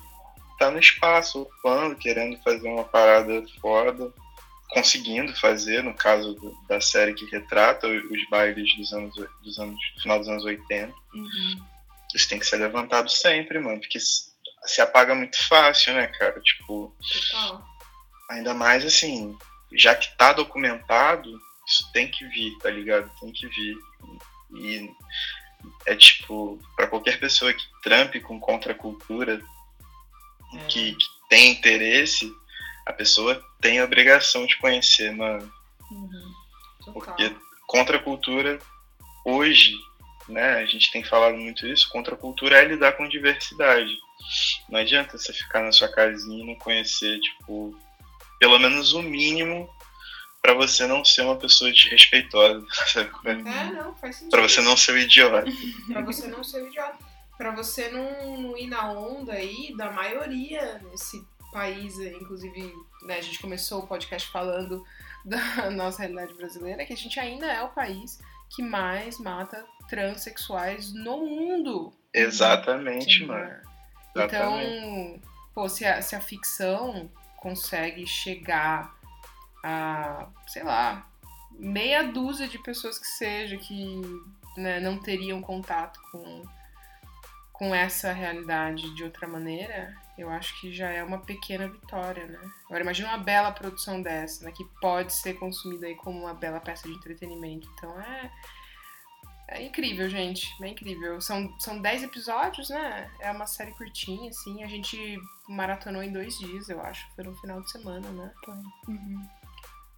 [0.60, 4.12] tá no espaço, ocupando, querendo fazer uma parada foda,
[4.72, 9.80] conseguindo fazer, no caso do, da série que retrata os bailes dos anos, dos anos
[10.02, 10.94] final dos anos 80.
[11.14, 11.75] Uhum
[12.16, 16.40] isso tem que ser levantado sempre, mano, porque se apaga muito fácil, né, cara?
[16.42, 16.96] Tipo.
[17.32, 17.64] Total.
[18.30, 19.38] Ainda mais assim,
[19.74, 21.30] já que tá documentado,
[21.68, 23.12] isso tem que vir, tá ligado?
[23.20, 23.78] Tem que vir.
[24.56, 24.92] E
[25.86, 29.42] é tipo, para qualquer pessoa que trampe com contracultura,
[30.54, 30.66] é.
[30.68, 32.32] que, que tem interesse,
[32.86, 35.52] a pessoa tem a obrigação de conhecer, mano.
[35.92, 36.34] Uhum.
[36.94, 37.36] Porque
[37.68, 38.60] contracultura
[39.26, 39.74] hoje
[40.28, 43.96] né, a gente tem falado muito isso, contracultura é lidar com diversidade.
[44.70, 47.78] Não adianta você ficar na sua casinha e não conhecer, tipo,
[48.40, 49.70] pelo menos o mínimo
[50.42, 52.66] para você não ser uma pessoa desrespeitosa.
[52.88, 53.12] Sabe?
[53.26, 54.32] É, não, faz sentido.
[54.32, 55.52] Pra você não ser o idiota.
[55.92, 56.98] pra você não ser o idiota.
[57.38, 62.74] Pra você não, não ir na onda aí da maioria nesse país, inclusive,
[63.04, 64.86] né, a gente começou o podcast falando
[65.26, 68.20] da nossa realidade brasileira, que a gente ainda é o país
[68.50, 71.94] que mais mata transexuais no mundo.
[72.14, 73.56] Exatamente, Sim, mano.
[74.16, 75.18] Exatamente.
[75.18, 75.22] Então,
[75.54, 78.96] pô, se a, se a ficção consegue chegar
[79.64, 81.08] a, sei lá,
[81.52, 84.02] meia dúzia de pessoas que seja que
[84.58, 86.44] né, não teriam contato com,
[87.58, 92.40] com essa realidade de outra maneira, eu acho que já é uma pequena vitória, né?
[92.66, 94.52] Agora imagina uma bela produção dessa, né?
[94.52, 97.70] Que pode ser consumida aí como uma bela peça de entretenimento.
[97.74, 98.32] Então é,
[99.48, 100.48] é incrível, gente.
[100.62, 101.22] É incrível.
[101.22, 103.10] São, são dez episódios, né?
[103.20, 104.64] É uma série curtinha, assim.
[104.64, 107.06] A gente maratonou em dois dias, eu acho.
[107.16, 108.32] Foi no final de semana, né?
[108.88, 109.28] Uhum.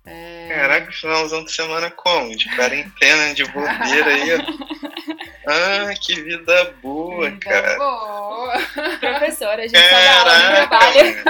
[0.05, 0.49] É...
[0.53, 2.36] Caraca, finalzão de semana como?
[2.36, 5.18] De quarentena, de bobeira aí, ó.
[5.48, 7.78] Ah, que vida boa, vida cara.
[7.78, 8.54] Boa.
[9.00, 11.24] Professora, a gente Caraca, só dá aula no trabalho.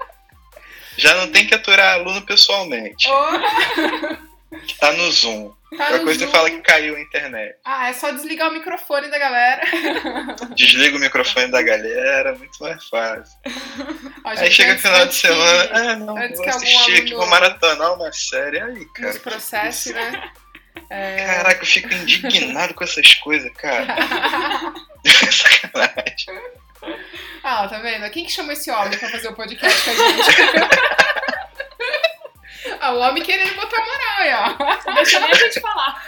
[0.96, 3.08] Já não tem que aturar aluno pessoalmente.
[3.08, 4.24] Oh.
[4.78, 5.50] Tá no Zoom.
[5.76, 6.26] Tá Qualquer coisa Zoom.
[6.26, 7.56] você fala que caiu a internet.
[7.64, 9.62] Ah, é só desligar o microfone da galera.
[10.54, 13.36] Desliga o microfone da galera, muito mais fácil.
[14.24, 15.74] Ó, aí chega final de semana, que...
[15.74, 18.60] ah, não, antes vou assistir aqui, vou maratonar uma série.
[18.60, 19.08] Aí, cara.
[19.08, 20.30] Nos processos, né?
[20.90, 21.24] É...
[21.24, 23.86] Caraca, eu fico indignado com essas coisas, cara.
[25.30, 26.42] Sacanagem.
[27.42, 28.10] Ah, tá vendo?
[28.10, 30.24] Quem que chamou esse homem pra fazer o podcast com a gente?
[32.80, 34.94] Ah, o homem querendo botar moral aí, ó.
[34.94, 36.02] Deixa nem a gente falar.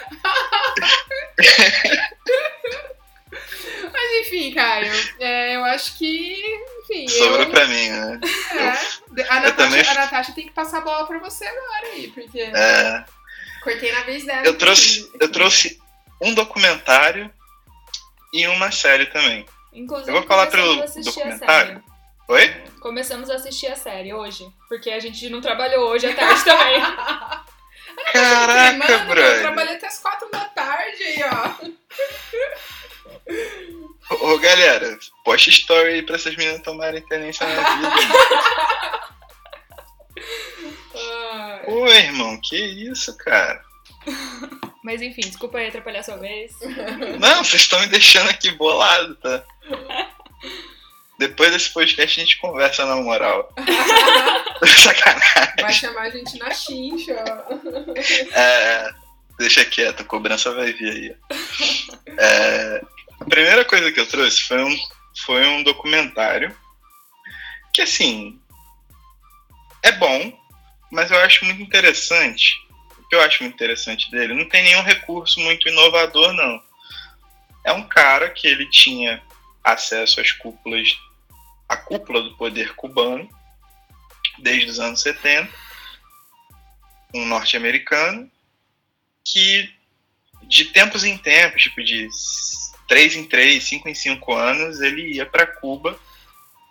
[3.93, 6.37] Mas enfim, Caio, é, eu acho que.
[6.83, 7.09] Enfim.
[7.09, 7.51] Sobrou eu...
[7.51, 8.21] pra mim, né?
[8.53, 9.21] É.
[9.21, 9.89] Eu, a, Natasha, também...
[9.89, 12.41] a Natasha tem que passar a bola pra você agora aí, porque.
[12.41, 13.05] É.
[13.67, 14.47] Cortei na vez dela.
[14.47, 15.83] Eu trouxe, eu trouxe
[16.23, 17.29] um documentário
[18.33, 19.45] e uma série também.
[19.73, 20.63] Inclusive, eu vou falar pro
[21.03, 21.83] documentário.
[22.29, 22.49] Oi?
[22.81, 26.81] Começamos a assistir a série hoje, porque a gente não trabalhou hoje à tarde também.
[28.13, 29.35] Caraca, Mano, brother.
[29.35, 31.51] Eu trabalhei até as quatro da tarde aí, ó.
[34.15, 37.91] Ô, galera, posta story aí pra essas meninas tomarem tenência na vida.
[41.67, 43.63] Ô, irmão, que isso, cara?
[44.83, 46.53] Mas enfim, desculpa aí atrapalhar sua vez.
[47.19, 49.43] Não, vocês estão me deixando aqui bolado, tá?
[51.19, 53.53] Depois desse podcast a gente conversa na moral.
[54.65, 55.55] Sacanagem.
[55.61, 57.15] Vai chamar a gente na chincha.
[58.33, 58.91] É,
[59.39, 61.17] deixa quieto, a cobrança vai vir aí.
[62.19, 62.83] É,
[63.19, 64.77] a primeira coisa que eu trouxe foi um,
[65.25, 66.55] foi um documentário
[67.73, 68.39] que, assim,
[69.83, 70.33] é bom,
[70.91, 72.57] mas eu acho muito interessante.
[72.99, 76.63] O que eu acho muito interessante dele, não tem nenhum recurso muito inovador, não.
[77.65, 79.23] É um cara que ele tinha
[79.65, 80.89] acesso às cúpulas
[81.69, 83.29] a cúpula do poder cubano
[84.39, 85.53] desde os anos 70,
[87.15, 88.31] um norte-americano
[89.25, 89.73] que
[90.43, 92.09] de tempos em tempos, tipo de
[92.87, 95.99] 3 em 3, 5 em 5 anos, ele ia para Cuba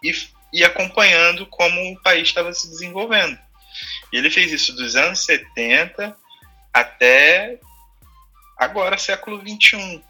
[0.02, 0.14] e
[0.54, 3.38] ia acompanhando como o país estava se desenvolvendo.
[4.16, 6.16] E ele fez isso dos anos 70
[6.74, 7.60] até
[8.58, 10.02] agora, século 21.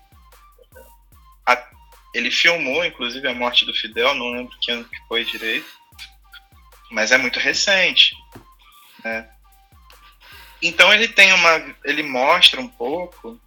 [2.14, 5.68] Ele filmou, inclusive, a morte do Fidel, não lembro que ano que foi direito,
[6.92, 8.16] mas é muito recente,
[9.04, 9.28] né?
[10.62, 13.42] Então ele tem uma, ele mostra um pouco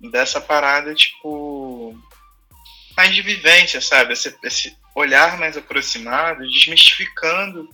[0.00, 1.94] dessa parada tipo
[2.96, 4.14] mais de vivência, sabe?
[4.14, 7.68] Esse, esse olhar mais aproximado, desmistificando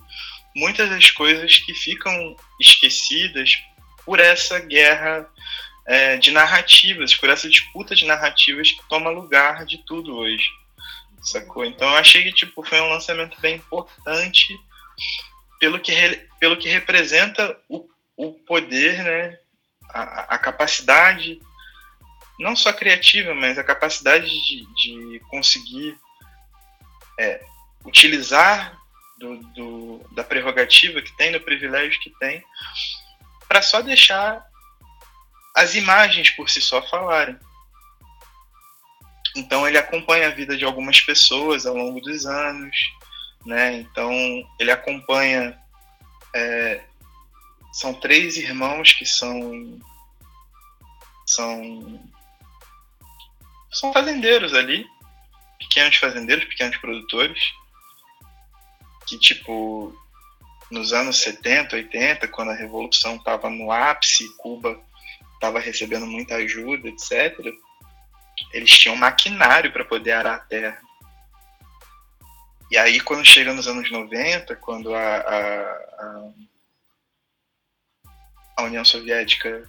[0.55, 3.57] muitas das coisas que ficam esquecidas
[4.05, 5.27] por essa guerra
[5.85, 10.47] é, de narrativas, por essa disputa de narrativas que toma lugar de tudo hoje.
[11.21, 11.63] Sacou?
[11.65, 14.57] Então eu achei que tipo, foi um lançamento bem importante
[15.59, 15.93] pelo que,
[16.39, 17.87] pelo que representa o,
[18.17, 19.37] o poder, né?
[19.93, 21.37] A, a, capacidade,
[22.39, 25.97] não só criativa, mas a capacidade de, de conseguir
[27.19, 27.41] é,
[27.83, 28.80] utilizar
[29.21, 32.43] do, do, da prerrogativa que tem, do privilégio que tem,
[33.47, 34.43] para só deixar
[35.55, 37.37] as imagens por si só falarem.
[39.35, 42.75] Então ele acompanha a vida de algumas pessoas ao longo dos anos,
[43.45, 43.75] né?
[43.75, 44.11] Então
[44.59, 45.57] ele acompanha
[46.35, 46.83] é,
[47.71, 49.79] são três irmãos que são
[51.25, 52.09] são
[53.71, 54.85] são fazendeiros ali,
[55.59, 57.39] pequenos fazendeiros, pequenos produtores,
[59.11, 59.93] que tipo
[60.71, 64.81] nos anos 70, 80, quando a revolução estava no ápice, Cuba
[65.33, 67.53] estava recebendo muita ajuda, etc.
[68.53, 70.81] Eles tinham maquinário para poder arar a terra.
[72.71, 76.29] E aí, quando chega nos anos 90, quando a, a,
[78.55, 79.67] a União Soviética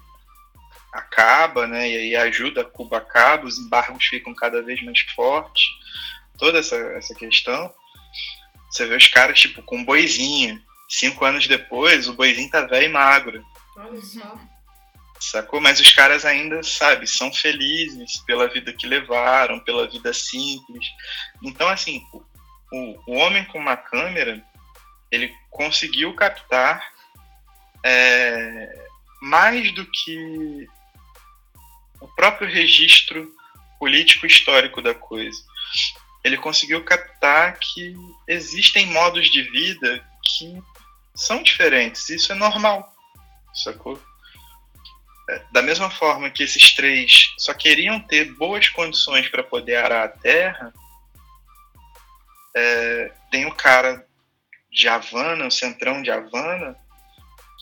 [0.92, 5.64] acaba, né, e aí a ajuda Cuba acaba, os embargos ficam cada vez mais fortes,
[6.38, 7.74] toda essa, essa questão,
[8.72, 10.60] você vê os caras, tipo, com um boizinho.
[10.88, 13.44] Cinco anos depois, o boizinho tá velho e magro.
[13.76, 14.38] Olha só.
[15.20, 15.60] Sacou?
[15.60, 20.86] Mas os caras ainda, sabe, são felizes pela vida que levaram, pela vida simples.
[21.42, 22.02] Então, assim,
[22.72, 24.42] o, o homem com uma câmera,
[25.10, 26.82] ele conseguiu captar
[27.84, 28.86] é,
[29.20, 30.66] mais do que
[32.00, 33.30] o próprio registro
[33.78, 35.38] político histórico da coisa.
[36.24, 37.94] Ele conseguiu captar que
[38.28, 40.62] existem modos de vida que
[41.14, 42.08] são diferentes.
[42.08, 42.92] Isso é normal,
[43.52, 44.00] sacou?
[45.28, 50.04] É, da mesma forma que esses três só queriam ter boas condições para poder arar
[50.04, 50.72] a terra,
[52.54, 54.06] é, tem o cara
[54.70, 56.76] de Havana, o centrão de Havana,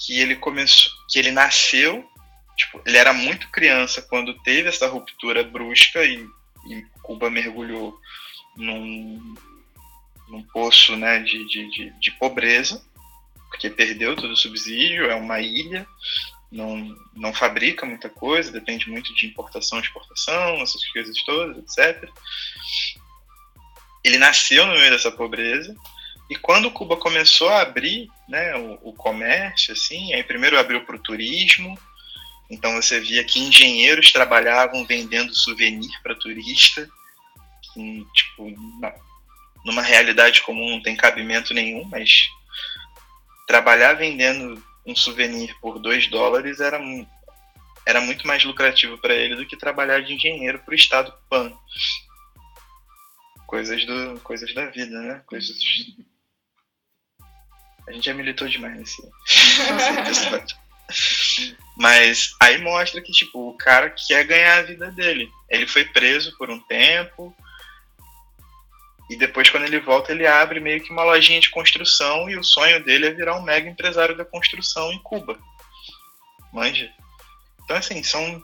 [0.06, 2.08] que ele começou, que ele nasceu,
[2.56, 6.26] tipo, ele era muito criança quando teve essa ruptura brusca e,
[6.66, 7.99] e Cuba mergulhou
[8.60, 9.34] num,
[10.28, 12.82] num poço, né, de, de, de, de pobreza,
[13.48, 15.86] porque perdeu todo o subsídio, é uma ilha,
[16.50, 22.10] não, não fabrica muita coisa, depende muito de importação, exportação, essas coisas todas, etc
[24.04, 25.74] ele nasceu no meio dessa pobreza.
[26.28, 30.96] E quando Cuba começou a abrir né, o, o comércio, assim, aí primeiro abriu para
[30.96, 31.78] o turismo,
[32.48, 36.88] então você via que engenheiros trabalhavam vendendo souvenir para turista,
[37.72, 38.50] que, tipo,
[38.80, 38.94] na,
[39.64, 42.28] numa realidade comum não tem cabimento nenhum, mas
[43.46, 46.80] trabalhar vendendo um souvenir por dois dólares era,
[47.86, 51.58] era muito mais lucrativo para ele do que trabalhar de engenheiro para o estado cubano
[53.50, 55.22] coisas do coisas da vida, né?
[55.26, 55.58] Coisas
[57.88, 59.02] a gente já militou demais nesse.
[61.76, 65.28] Mas aí mostra que tipo o cara quer ganhar a vida dele.
[65.48, 67.36] Ele foi preso por um tempo
[69.10, 72.44] e depois quando ele volta ele abre meio que uma lojinha de construção e o
[72.44, 75.36] sonho dele é virar um mega empresário da construção em Cuba.
[76.52, 76.90] Manja.
[77.64, 78.42] Então assim, são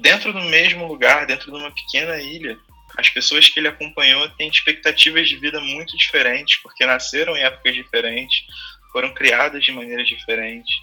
[0.00, 2.58] dentro do mesmo lugar, dentro de uma pequena ilha,
[2.96, 7.74] as pessoas que ele acompanhou têm expectativas de vida muito diferentes, porque nasceram em épocas
[7.74, 8.44] diferentes,
[8.92, 10.74] foram criadas de maneiras diferentes.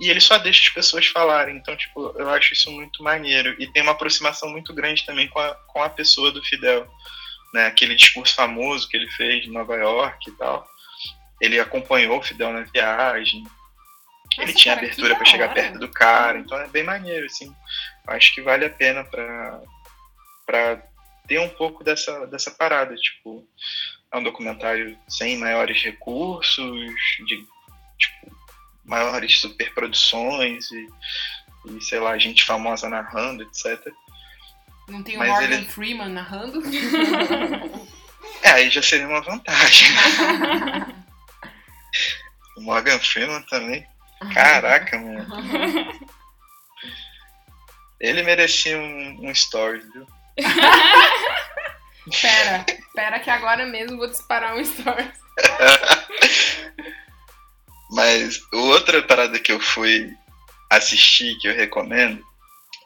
[0.00, 1.56] E ele só deixa as pessoas falarem.
[1.56, 3.54] Então, tipo, eu acho isso muito maneiro.
[3.58, 6.86] E tem uma aproximação muito grande também com a, com a pessoa do Fidel.
[7.52, 7.66] Né?
[7.66, 10.66] Aquele discurso famoso que ele fez em Nova York e tal.
[11.40, 13.42] Ele acompanhou o Fidel na viagem.
[13.42, 16.38] Nossa, ele tinha cara, abertura para chegar perto do cara.
[16.38, 17.54] Então é bem maneiro, assim.
[18.06, 20.82] Acho que vale a pena para
[21.26, 23.46] ter um pouco dessa, dessa parada, tipo,
[24.12, 26.94] é um documentário sem maiores recursos,
[27.26, 27.44] de
[27.98, 28.36] tipo,
[28.84, 30.88] maiores superproduções e,
[31.70, 33.92] e, sei lá, gente famosa narrando, etc.
[34.88, 35.64] Não tem o Mas Morgan ele...
[35.66, 36.62] Freeman narrando?
[38.42, 39.88] é, aí já seria uma vantagem.
[42.56, 43.86] o Morgan Freeman também.
[44.32, 45.26] Caraca, mano.
[48.00, 50.06] Ele merecia um, um story, viu?
[52.20, 52.64] pera,
[52.94, 55.10] pera que agora mesmo vou disparar um story.
[57.90, 60.14] Mas outra parada que eu fui
[60.70, 62.22] assistir, que eu recomendo,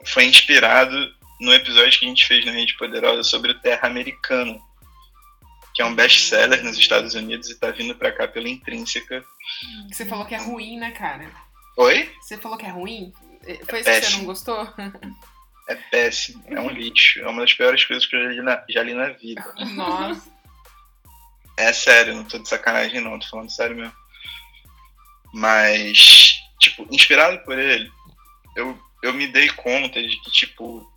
[0.07, 4.61] foi inspirado no episódio que a gente fez no Rede Poderosa sobre o Terra Americano,
[5.75, 9.25] que é um best-seller nos Estados Unidos e tá vindo pra cá pela Intrínseca.
[9.91, 11.31] Você falou que é ruim, né, cara?
[11.77, 12.13] Oi?
[12.21, 13.13] Você falou que é ruim?
[13.69, 14.69] Foi isso é que você não gostou?
[15.69, 17.21] É péssimo, é um lixo.
[17.21, 19.55] É uma das piores coisas que eu já li na, já li na vida.
[19.75, 20.29] Nossa.
[21.57, 23.95] É sério, não tô de sacanagem não, tô falando sério mesmo.
[25.33, 27.91] Mas, tipo, inspirado por ele,
[28.57, 30.91] eu, eu me dei conta de que, tipo,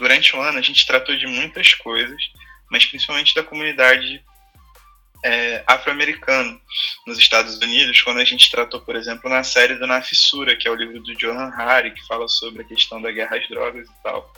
[0.00, 2.20] durante o ano a gente tratou de muitas coisas,
[2.70, 4.24] mas principalmente da comunidade
[5.22, 6.58] é, afro-americano
[7.06, 10.66] nos Estados Unidos, quando a gente tratou, por exemplo, na série do Na Fissura, que
[10.66, 13.86] é o livro do Johan Hari, que fala sobre a questão da guerra às drogas
[13.86, 14.32] e tal.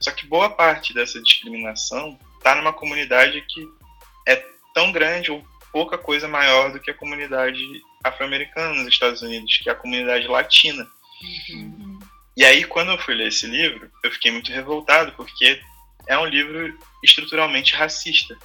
[0.00, 3.66] Só que boa parte dessa discriminação está numa comunidade que
[4.28, 4.36] é
[4.72, 7.60] tão grande ou pouca coisa maior do que a comunidade
[8.04, 10.86] afro-americana nos Estados Unidos, que é a comunidade latina.
[11.50, 11.95] Uhum.
[12.36, 15.60] E aí, quando eu fui ler esse livro, eu fiquei muito revoltado, porque
[16.06, 18.36] é um livro estruturalmente racista.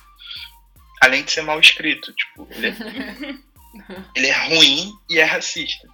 [1.02, 2.14] Além de ser mal escrito.
[2.14, 2.76] Tipo, ele é,
[4.16, 5.88] ele é ruim e é racista.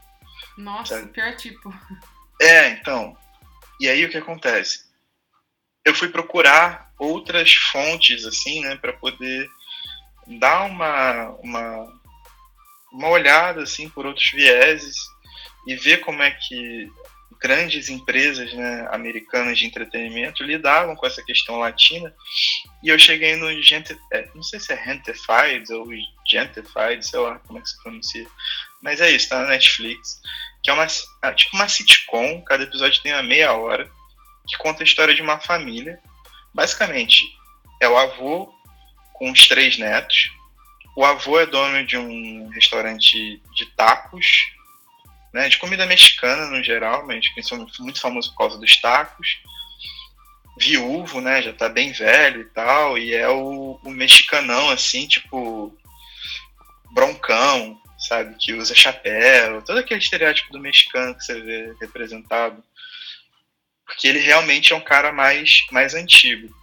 [0.58, 1.12] Nossa, sabe?
[1.12, 1.74] pior tipo.
[2.40, 3.18] É, então.
[3.80, 4.86] E aí o que acontece?
[5.84, 9.50] Eu fui procurar outras fontes, assim, né, para poder
[10.40, 12.02] dar uma, uma,
[12.92, 14.98] uma olhada, assim, por outros vieses
[15.66, 16.92] e ver como é que
[17.40, 22.14] grandes empresas né, americanas de entretenimento lidavam com essa questão latina.
[22.84, 25.88] E eu cheguei no Gente, é, não sei se é Gentified ou
[26.28, 28.28] Gentified, sei lá como é que se pronuncia.
[28.82, 30.22] Mas é isso, tá na Netflix.
[30.64, 30.88] Que é uma
[31.24, 33.90] é tipo uma sitcom, cada episódio tem uma meia hora,
[34.48, 36.00] que conta a história de uma família.
[36.54, 37.26] Basicamente,
[37.82, 38.54] é o avô
[39.14, 40.30] com os três netos.
[40.96, 44.57] O avô é dono de um restaurante de tacos
[45.34, 49.40] né, de comida mexicana no geral, mas que são muito famosos por causa dos tacos.
[50.60, 55.78] Viúvo, né, já tá bem velho e tal, e é o, o mexicanão, assim, tipo,
[56.92, 62.64] broncão, sabe, que usa chapéu, todo aquele estereótipo do mexicano que você vê representado.
[63.86, 66.54] Porque ele realmente é um cara mais, mais antigo.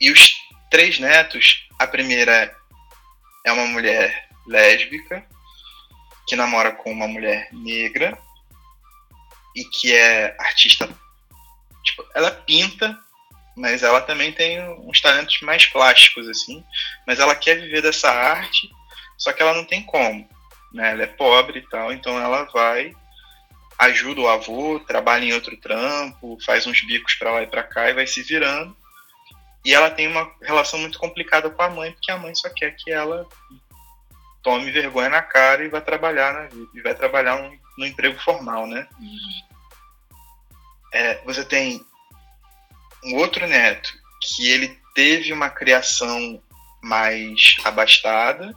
[0.00, 0.34] E os
[0.70, 2.54] três netos, a primeira
[3.44, 5.26] é uma mulher lésbica,
[6.30, 8.16] que namora com uma mulher negra
[9.56, 10.88] e que é artista.
[11.82, 12.96] Tipo, ela pinta,
[13.56, 16.64] mas ela também tem uns talentos mais plásticos, assim.
[17.04, 18.70] Mas ela quer viver dessa arte,
[19.18, 20.28] só que ela não tem como.
[20.72, 20.92] Né?
[20.92, 22.94] Ela é pobre e tal, então ela vai,
[23.76, 27.90] ajuda o avô, trabalha em outro trampo, faz uns bicos para lá e para cá
[27.90, 28.76] e vai se virando.
[29.64, 32.76] E ela tem uma relação muito complicada com a mãe, porque a mãe só quer
[32.76, 33.26] que ela
[34.42, 38.66] tome vergonha na cara e vai trabalhar vida, e vai trabalhar um, no emprego formal,
[38.66, 38.86] né?
[40.92, 41.84] É, você tem
[43.04, 46.42] um outro neto que ele teve uma criação
[46.82, 48.54] mais abastada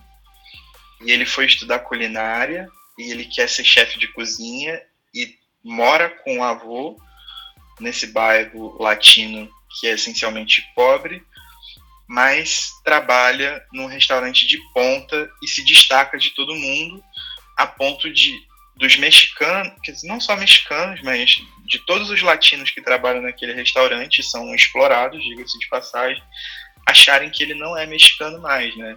[1.02, 2.68] e ele foi estudar culinária
[2.98, 4.82] e ele quer ser chefe de cozinha
[5.14, 7.00] e mora com o avô
[7.80, 11.26] nesse bairro latino que é essencialmente pobre
[12.14, 17.04] mas trabalha num restaurante de ponta e se destaca de todo mundo
[17.58, 18.40] a ponto de
[18.76, 24.54] dos mexicanos, não só mexicanos, mas de todos os latinos que trabalham naquele restaurante são
[24.54, 26.22] explorados, diga-se de passagem,
[26.86, 28.96] acharem que ele não é mexicano mais, né?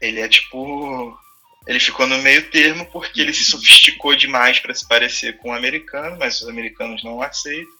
[0.00, 1.18] Ele é tipo
[1.66, 5.52] ele ficou no meio termo porque ele se sofisticou demais para se parecer com o
[5.52, 7.72] um americano, mas os americanos não aceitam.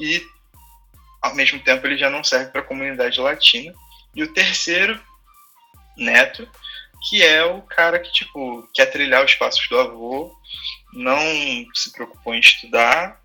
[0.00, 0.20] E
[1.20, 3.72] ao mesmo tempo ele já não serve para a comunidade latina.
[4.14, 5.00] E o terceiro,
[5.96, 6.48] Neto,
[7.08, 10.34] que é o cara que, tipo, quer trilhar os passos do avô,
[10.92, 11.20] não
[11.74, 13.20] se preocupou em estudar,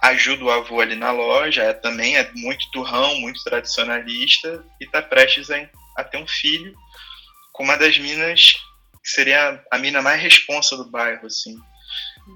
[0.00, 5.02] ajuda o avô ali na loja, é, também é muito turrão, muito tradicionalista, e está
[5.02, 6.74] prestes a, a, ter um filho
[7.52, 8.52] com uma das minas
[9.02, 11.58] que seria a mina mais responsa do bairro, assim.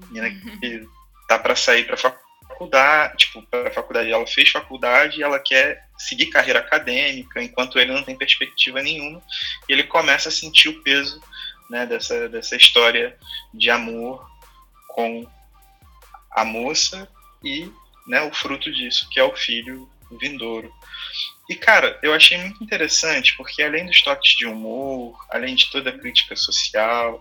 [0.09, 0.29] Mina
[0.59, 0.87] que
[1.27, 2.24] tá para sair para faculdade
[2.55, 7.91] faculdade, tipo, para faculdade, ela fez faculdade e ela quer seguir carreira acadêmica, enquanto ele
[7.91, 9.21] não tem perspectiva nenhuma,
[9.67, 11.21] e ele começa a sentir o peso
[11.69, 13.17] né, dessa, dessa história
[13.53, 14.25] de amor
[14.87, 15.29] com
[16.31, 17.07] a moça
[17.43, 17.69] e
[18.07, 19.89] né, o fruto disso, que é o filho
[20.19, 20.71] vindouro.
[21.49, 25.89] E, cara, eu achei muito interessante, porque além dos toques de humor, além de toda
[25.89, 27.19] a crítica social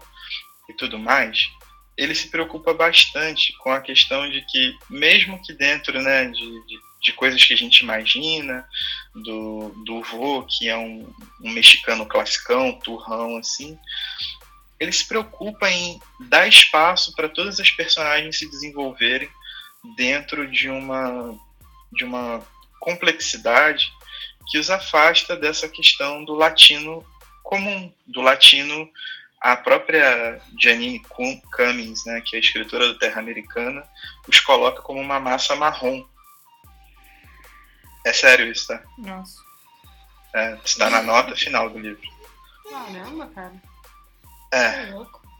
[0.68, 1.50] e tudo mais,
[1.96, 6.78] ele se preocupa bastante com a questão de que, mesmo que dentro né, de, de,
[7.00, 8.68] de coisas que a gente imagina,
[9.14, 11.08] do, do vô, que é um,
[11.40, 13.78] um mexicano classicão, turrão, assim,
[14.78, 19.30] ele se preocupa em dar espaço para todas as personagens se desenvolverem
[19.96, 21.38] dentro de uma,
[21.92, 22.44] de uma
[22.80, 23.92] complexidade
[24.48, 27.04] que os afasta dessa questão do latino
[27.42, 28.90] comum, do latino
[29.44, 31.02] a própria Janine
[31.54, 33.86] Cummings, né, que é a escritora do Terra Americana,
[34.26, 36.02] os coloca como uma massa marrom.
[38.06, 38.82] É sério isso, tá?
[38.96, 39.38] Nossa.
[40.34, 42.00] É, está na nota final do livro.
[42.70, 43.52] Caramba, cara.
[44.50, 44.94] É, é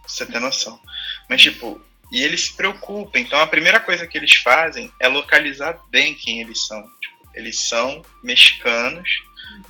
[0.07, 0.79] você tem noção.
[1.27, 1.81] Mas, tipo,
[2.13, 3.19] e eles se preocupam.
[3.19, 6.83] Então, a primeira coisa que eles fazem é localizar bem quem eles são.
[7.01, 9.09] Tipo, eles são mexicanos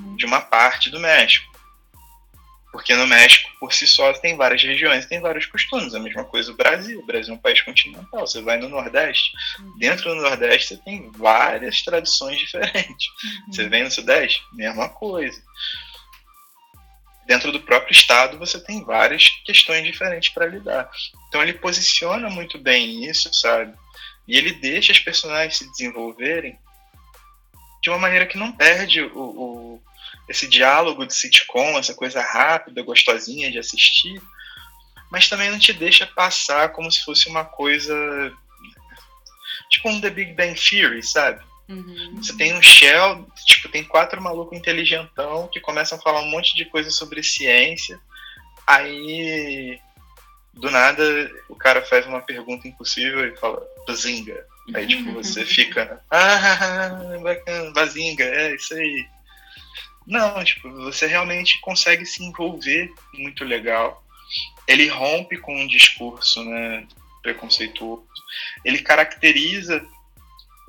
[0.00, 0.16] uhum.
[0.16, 1.53] de uma parte do México.
[2.74, 5.94] Porque no México, por si só, tem várias regiões, tem vários costumes.
[5.94, 6.98] A mesma coisa o Brasil.
[6.98, 8.26] O Brasil é um país continental.
[8.26, 9.78] Você vai no Nordeste, uhum.
[9.78, 13.06] dentro do Nordeste você tem várias tradições diferentes.
[13.46, 13.52] Uhum.
[13.52, 15.40] Você vem no Sudeste, mesma coisa.
[17.28, 20.90] dentro do próprio Estado você tem várias questões diferentes para lidar.
[21.28, 23.72] Então ele posiciona muito bem isso, sabe?
[24.26, 26.58] E ele deixa as personagens se desenvolverem
[27.80, 29.82] de uma maneira que não perde o, o
[30.28, 34.20] esse diálogo de sitcom, essa coisa rápida, gostosinha de assistir,
[35.10, 37.94] mas também não te deixa passar como se fosse uma coisa
[39.70, 41.42] tipo um The Big Bang Theory, sabe?
[41.68, 42.16] Uhum.
[42.16, 46.54] Você tem um Shell, tipo, tem quatro malucos inteligentão que começam a falar um monte
[46.54, 47.98] de coisa sobre ciência.
[48.66, 49.78] Aí,
[50.52, 54.46] do nada, o cara faz uma pergunta impossível e fala, Bazinga.
[54.74, 59.06] Aí, tipo, você fica, ah, bacana, Bazinga, é isso aí.
[60.06, 64.04] Não, tipo, você realmente consegue se envolver muito legal.
[64.66, 66.86] Ele rompe com um discurso, né,
[67.22, 68.06] preconceituoso.
[68.64, 69.84] Ele caracteriza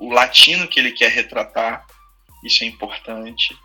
[0.00, 1.86] o latino que ele quer retratar,
[2.44, 3.56] isso é importante.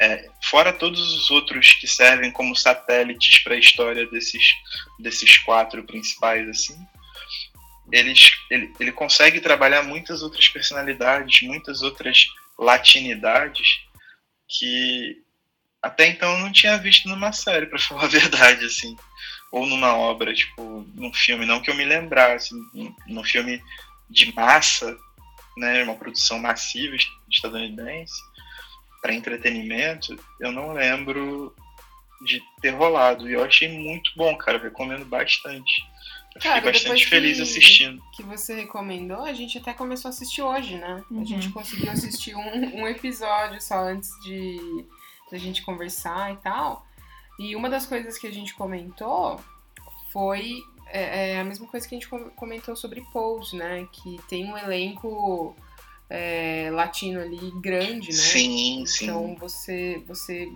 [0.00, 4.42] É, fora todos os outros que servem como satélites para a história desses,
[4.98, 6.76] desses quatro principais, assim,
[7.90, 12.26] eles, ele, ele consegue trabalhar muitas outras personalidades, muitas outras
[12.58, 13.82] latinidades
[14.58, 15.22] que
[15.82, 18.96] até então eu não tinha visto numa série, para falar a verdade, assim,
[19.50, 22.54] ou numa obra, tipo, num filme, não que eu me lembrasse,
[23.06, 23.62] num filme
[24.08, 24.96] de massa,
[25.56, 26.96] né, uma produção massiva
[27.30, 28.14] estadunidense
[29.02, 31.54] para entretenimento, eu não lembro
[32.24, 33.28] de ter rolado.
[33.28, 34.58] E eu achei muito bom, cara.
[34.58, 35.84] Recomendo bastante.
[36.34, 38.02] Eu cara, fiquei bastante feliz que, assistindo.
[38.14, 41.02] Que você recomendou, a gente até começou a assistir hoje, né?
[41.10, 41.20] Uhum.
[41.20, 44.86] A gente conseguiu assistir um, um episódio só antes de
[45.30, 46.86] a gente conversar e tal.
[47.38, 49.40] E uma das coisas que a gente comentou
[50.12, 53.86] foi é, é, a mesma coisa que a gente comentou sobre Pose, né?
[53.90, 55.56] Que tem um elenco
[56.08, 58.12] é, latino ali grande, né?
[58.12, 59.04] Sim, sim.
[59.04, 60.52] Então você, você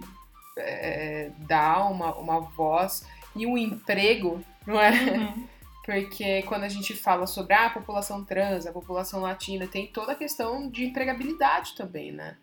[0.58, 4.90] é, dá uma, uma voz e um emprego, não é?
[4.90, 5.48] Uhum.
[5.86, 10.12] Porque quando a gente fala sobre ah, a população trans, a população latina, tem toda
[10.12, 12.36] a questão de empregabilidade também, né?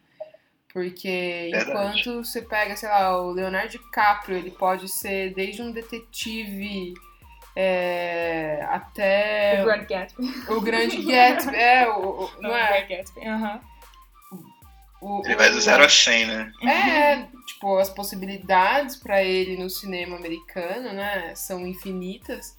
[0.71, 1.69] Porque Verdade.
[1.69, 6.93] enquanto você pega, sei lá, o Leonardo DiCaprio, ele pode ser desde um detetive
[7.53, 9.61] é, até.
[9.61, 10.33] O Grande Gatsby.
[10.47, 12.85] O Grande Gatsby, é, o, o não, não é?
[12.85, 13.59] O Gatsby, aham.
[15.01, 15.21] Uhum.
[15.25, 16.51] Ele vai do 0 a 100, né?
[16.63, 22.57] É, tipo, as possibilidades para ele no cinema americano, né, são infinitas.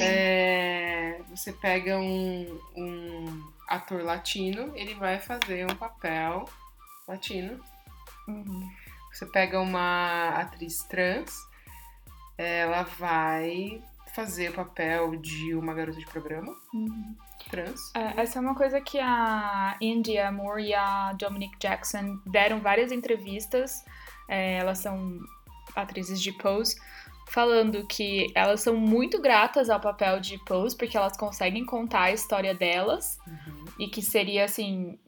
[0.00, 6.48] É, você pega um, um ator latino, ele vai fazer um papel
[7.06, 7.60] latino.
[8.26, 8.68] Uhum.
[9.12, 11.32] Você pega uma atriz trans,
[12.36, 13.82] ela vai
[14.14, 17.16] fazer o papel de uma garota de programa uhum.
[17.50, 17.80] trans.
[17.94, 22.90] É, essa é uma coisa que a India Moore e a Dominic Jackson deram várias
[22.90, 23.84] entrevistas.
[24.28, 25.20] É, elas são
[25.74, 26.76] atrizes de Pose,
[27.28, 32.12] falando que elas são muito gratas ao papel de Pose, porque elas conseguem contar a
[32.12, 33.64] história delas uhum.
[33.78, 34.98] e que seria assim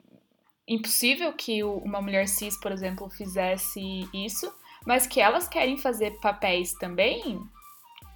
[0.68, 3.80] impossível que uma mulher cis, por exemplo, fizesse
[4.14, 4.52] isso,
[4.86, 7.40] mas que elas querem fazer papéis também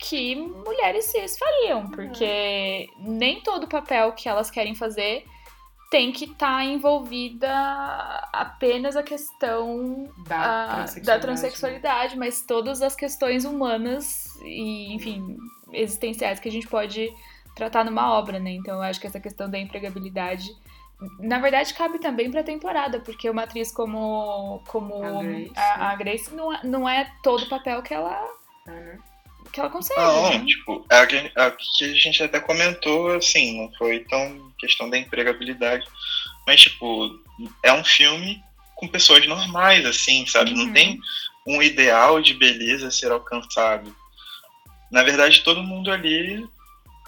[0.01, 1.91] que mulheres cis fariam, uhum.
[1.91, 3.17] porque uhum.
[3.17, 5.25] nem todo papel que elas querem fazer
[5.95, 7.49] tem que estar tá envolvida
[8.33, 15.39] apenas a questão da, a, transexualidade, da transexualidade, mas todas as questões humanas e, enfim,
[15.73, 17.09] existenciais que a gente pode
[17.55, 18.51] tratar numa obra, né?
[18.51, 20.51] Então eu acho que essa questão da empregabilidade
[21.21, 25.97] na verdade, cabe também pra temporada, porque uma atriz como, como a Grace, a, a
[25.97, 28.21] Grace não, é, não é todo o papel que ela.
[28.67, 29.14] Uhum
[29.55, 30.01] que ela consegue.
[30.01, 30.45] Não, né?
[30.45, 34.91] tipo, é a, que, a que a gente até comentou, assim, não foi tão questão
[34.91, 35.87] da empregabilidade.
[36.45, 37.09] Mas, tipo,
[37.63, 38.43] é um filme
[38.75, 40.51] com pessoas normais, assim, sabe?
[40.51, 40.67] Uhum.
[40.67, 40.99] Não tem
[41.47, 43.95] um ideal de beleza a ser alcançado.
[44.91, 46.45] Na verdade, todo mundo ali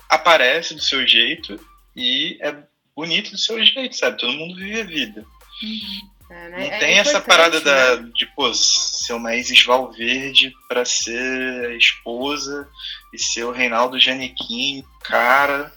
[0.08, 1.58] aparece do seu jeito
[1.96, 2.56] e é
[2.94, 4.18] bonito do seu jeito, sabe?
[4.18, 5.26] Todo mundo vive a vida.
[5.62, 6.10] Uhum.
[6.28, 6.50] É, né?
[6.50, 7.64] Não é tem essa parada né?
[7.64, 12.68] da, de, pô, ser uma Isis Valverde pra ser a esposa
[13.12, 15.72] e ser o Reinaldo Janequim, cara,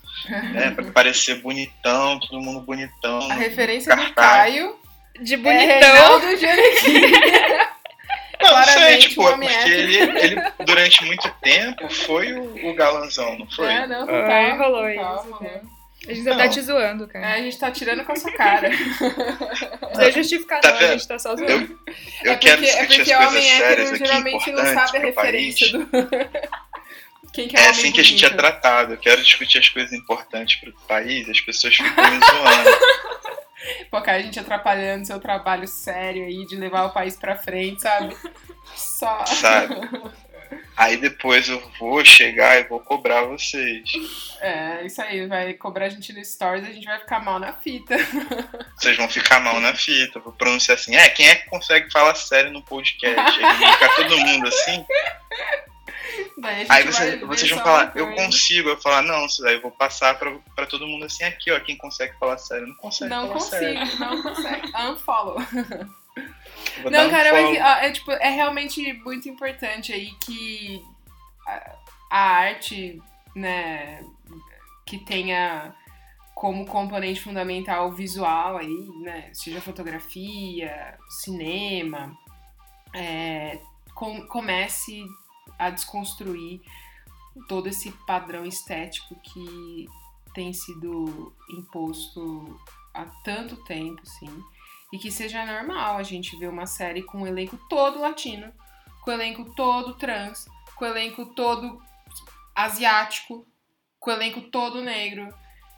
[0.54, 0.72] né?
[0.72, 3.30] Pra parecer bonitão, todo mundo bonitão.
[3.30, 4.10] A referência cartaz.
[4.10, 4.76] do Caio
[5.22, 5.70] de é bonitão.
[5.70, 7.70] É Reinaldo Janequim.
[8.42, 13.38] Não, não sei, tipo, é porque ele, ele, durante muito tempo, foi o, o galanzão,
[13.38, 13.68] não foi?
[13.68, 15.42] É, não, não tá, rolou isso.
[15.42, 15.62] Né?
[16.10, 16.38] A gente não.
[16.38, 17.26] tá te zoando, cara.
[17.30, 18.70] É, a gente tá tirando com a sua cara.
[19.94, 21.52] Não é justificar, tá não, a gente tá só zoando.
[21.52, 25.72] Eu, eu é porque, quero é porque as homem hétero geralmente não sabe a referência
[25.72, 25.90] do.
[27.38, 28.94] É, é assim que a gente é tratado.
[28.94, 32.70] Eu quero discutir as coisas importantes pro país, as pessoas ficam me zoando.
[33.92, 37.84] Pô, cara, a gente atrapalhando seu trabalho sério aí de levar o país pra frente,
[37.84, 38.18] sabe?
[38.76, 39.26] Só.
[39.28, 39.76] Sabe?
[40.80, 43.84] Aí depois eu vou chegar e vou cobrar vocês.
[44.40, 47.38] É, isso aí, vai cobrar a gente no Stories e a gente vai ficar mal
[47.38, 47.98] na fita.
[48.80, 50.22] Vocês vão ficar mal na fita.
[50.22, 53.20] Vou pronunciar assim, é, quem é que consegue falar sério no podcast?
[53.20, 54.86] Aí vai ficar todo mundo assim.
[56.70, 58.70] Aí você- vocês vão falar, eu consigo.
[58.70, 61.60] Eu vou falar, não, aí eu vou passar pra, pra todo mundo assim, aqui, ó,
[61.60, 62.68] quem consegue falar sério.
[62.68, 63.80] Não consegue Não falar sério.
[63.80, 64.72] consigo, não consegue.
[64.78, 65.38] Unfollow.
[66.82, 70.84] Vou Não, um cara, mas ah, é, tipo, é realmente muito importante aí que
[71.48, 71.76] a,
[72.12, 73.02] a arte,
[73.36, 74.04] né,
[74.86, 75.74] que tenha
[76.36, 82.18] como componente fundamental o visual aí, né, seja fotografia, cinema,
[82.94, 83.60] é,
[83.94, 85.04] com- comece
[85.58, 86.62] a desconstruir
[87.48, 89.86] todo esse padrão estético que
[90.34, 92.60] tem sido imposto
[92.94, 94.44] há tanto tempo, sim.
[94.92, 98.52] E que seja normal a gente ver uma série com o elenco todo latino,
[99.04, 101.82] com o elenco todo trans, com o elenco todo
[102.56, 103.46] asiático,
[104.00, 105.34] com o elenco todo negro.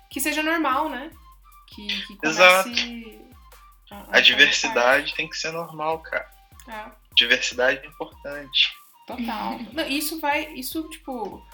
[0.09, 1.12] Que seja normal, né?
[1.68, 3.22] Que, que comece
[3.89, 6.30] a, a A diversidade tem que ser normal, cara.
[6.66, 6.72] parte.
[6.72, 6.91] É.
[7.16, 8.72] Diversidade é importante.
[9.07, 9.59] Total.
[9.74, 11.45] Não, isso vai, isso, tipo,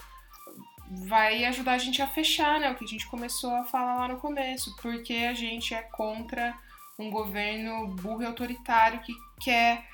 [1.08, 2.72] vai ajudar a gente a fechar, né?
[2.72, 4.76] O que a gente começou a falar lá no começo.
[4.78, 6.58] Porque a gente é contra
[6.98, 9.86] um governo burro e autoritário que quer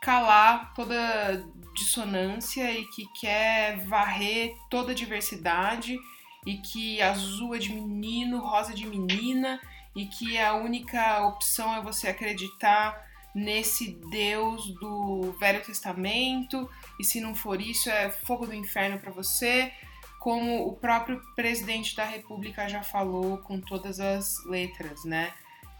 [0.00, 1.44] calar toda
[1.74, 5.98] dissonância e que quer varrer toda diversidade
[6.46, 9.60] e que azul é de menino, rosa é de menina
[9.94, 17.20] e que a única opção é você acreditar nesse Deus do Velho Testamento e se
[17.20, 19.72] não for isso é fogo do inferno para você,
[20.18, 25.32] como o próprio presidente da República já falou com todas as letras, né?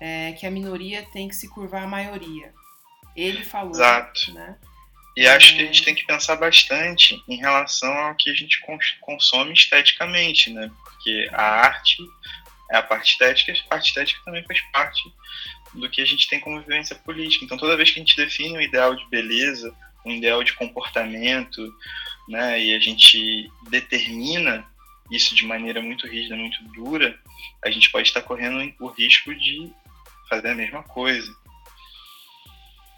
[0.04, 2.52] É, que a minoria tem que se curvar à maioria.
[3.14, 4.34] Ele falou, Exato.
[4.34, 4.58] né?
[5.16, 8.60] E acho que a gente tem que pensar bastante em relação ao que a gente
[8.62, 10.68] cons- consome esteticamente, né?
[10.82, 11.98] Porque a arte
[12.72, 15.02] é a parte estética, a parte estética também faz parte
[15.74, 17.44] do que a gente tem como vivência política.
[17.44, 19.72] Então, toda vez que a gente define um ideal de beleza,
[20.04, 21.72] um ideal de comportamento,
[22.28, 24.66] né, e a gente determina
[25.12, 27.16] isso de maneira muito rígida, muito dura,
[27.64, 29.70] a gente pode estar correndo o risco de
[30.32, 31.30] fazer a mesma coisa,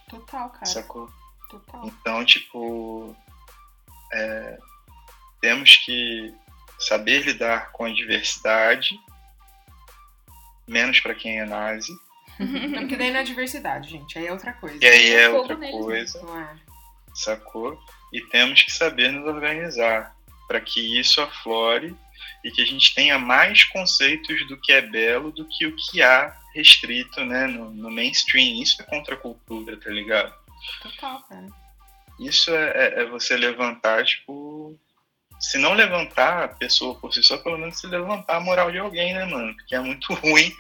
[0.09, 0.67] Total, cara.
[0.67, 1.11] sacou?
[1.51, 1.85] Total.
[1.87, 3.17] Então, tipo,
[4.13, 4.59] é,
[5.41, 6.33] temos que
[6.79, 8.97] saber lidar com a diversidade,
[10.69, 11.93] menos para quem é nazi,
[12.39, 14.19] Não, porque daí não é diversidade, gente.
[14.19, 14.77] Aí é outra coisa.
[14.81, 16.57] e aí é Fogo outra coisa, Não é?
[17.15, 17.81] sacou?
[18.13, 20.15] E temos que saber nos organizar
[20.49, 21.97] para que isso aflore
[22.45, 26.03] e que a gente tenha mais conceitos do que é belo do que o que
[26.03, 28.63] há restrito né, no, no mainstream.
[28.63, 30.33] Isso é contra a cultura, tá ligado?
[30.83, 31.47] Total, cara.
[32.21, 34.79] Isso é, é- é você levantar, tipo.
[35.41, 38.79] Se não levantar a pessoa por si só, pelo menos se levantar a moral de
[38.79, 39.55] alguém, né, mano?
[39.57, 40.55] Porque é muito ruim.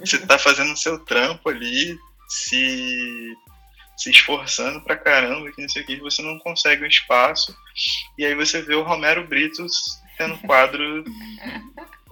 [0.00, 1.98] você tá fazendo o seu trampo ali,
[2.28, 3.34] se,
[3.96, 7.54] se esforçando pra caramba, que não sei o que, você não consegue um espaço.
[8.16, 9.66] E aí você vê o Romero Brito
[10.20, 11.04] tendo quadro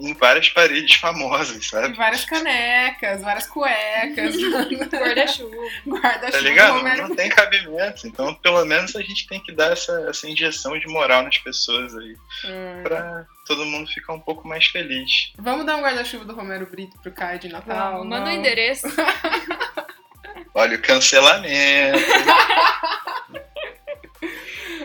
[0.00, 1.96] em várias paredes famosas, E sabe?
[1.96, 4.36] várias canecas, várias cuecas,
[4.90, 5.58] Guarda-chuva.
[5.86, 6.30] guarda-chuva.
[6.32, 6.72] Tá ligado?
[6.78, 8.06] Romero Não tem cabimento.
[8.06, 11.96] Então, pelo menos a gente tem que dar essa, essa injeção de moral nas pessoas
[11.96, 12.16] aí.
[12.44, 12.82] Hum.
[12.84, 15.32] Pra todo mundo ficar um pouco mais feliz.
[15.36, 17.98] Vamos dar um guarda-chuva do Romero Brito pro Caio de Natal?
[17.98, 18.32] Não, manda o Não.
[18.32, 18.86] endereço.
[20.54, 21.98] Olha o cancelamento.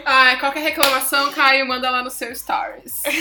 [0.05, 3.01] Ai, qualquer reclamação, Caio, manda lá no seu Stories.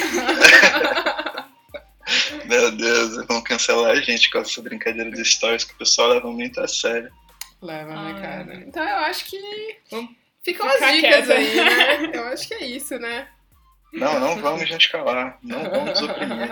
[2.46, 6.30] Meu Deus, vão cancelar a gente com essa brincadeira de stories que o pessoal leva
[6.30, 7.10] muito a sério.
[7.60, 8.54] Leva, né, cara?
[8.66, 9.38] Então eu acho que
[9.90, 10.10] Vamos
[10.42, 11.34] ficam as dicas quieta.
[11.34, 12.10] aí, né?
[12.12, 13.28] Eu acho que é isso, né?
[13.92, 15.38] Não, não vamos nos calar.
[15.42, 16.48] Não vamos oprimir.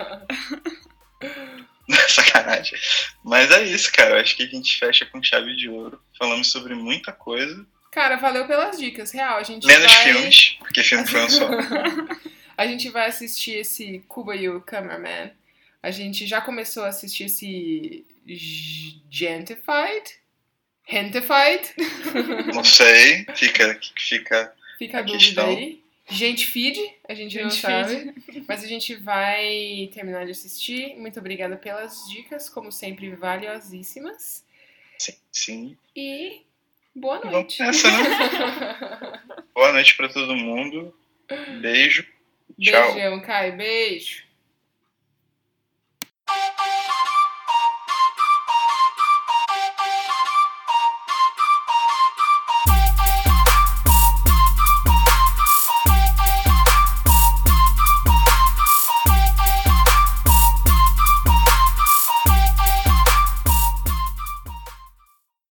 [2.07, 2.79] Sacanagem.
[3.23, 4.11] Mas é isso, cara.
[4.11, 6.01] Eu acho que a gente fecha com chave de ouro.
[6.17, 7.65] Falamos sobre muita coisa.
[7.91, 9.37] Cara, valeu pelas dicas, real.
[9.37, 10.03] A gente Menos vai...
[10.03, 11.49] filmes, porque filme foi um só.
[12.57, 15.31] A gente vai assistir esse Cuba e o Cameraman.
[15.81, 18.05] A gente já começou a assistir esse
[19.09, 20.19] Gentified?
[20.87, 21.73] Gentified?
[22.53, 23.25] Não sei.
[23.35, 25.49] Fica, fica Fica a dúvida questão.
[25.49, 25.81] aí.
[26.09, 26.77] Gente feed,
[27.07, 28.13] a gente não Gente sabe.
[28.47, 30.95] Mas a gente vai terminar de assistir.
[30.97, 34.43] Muito obrigada pelas dicas, como sempre, valiosíssimas.
[34.97, 35.77] sim, sim.
[35.95, 36.41] E
[36.95, 37.61] Boa noite.
[37.61, 39.21] Nessa, né?
[39.53, 40.93] Boa noite para todo mundo.
[41.61, 42.05] Beijo.
[42.57, 42.93] Beijão, tchau.
[42.93, 43.57] Beijão, Caio.
[43.57, 44.23] Beijo.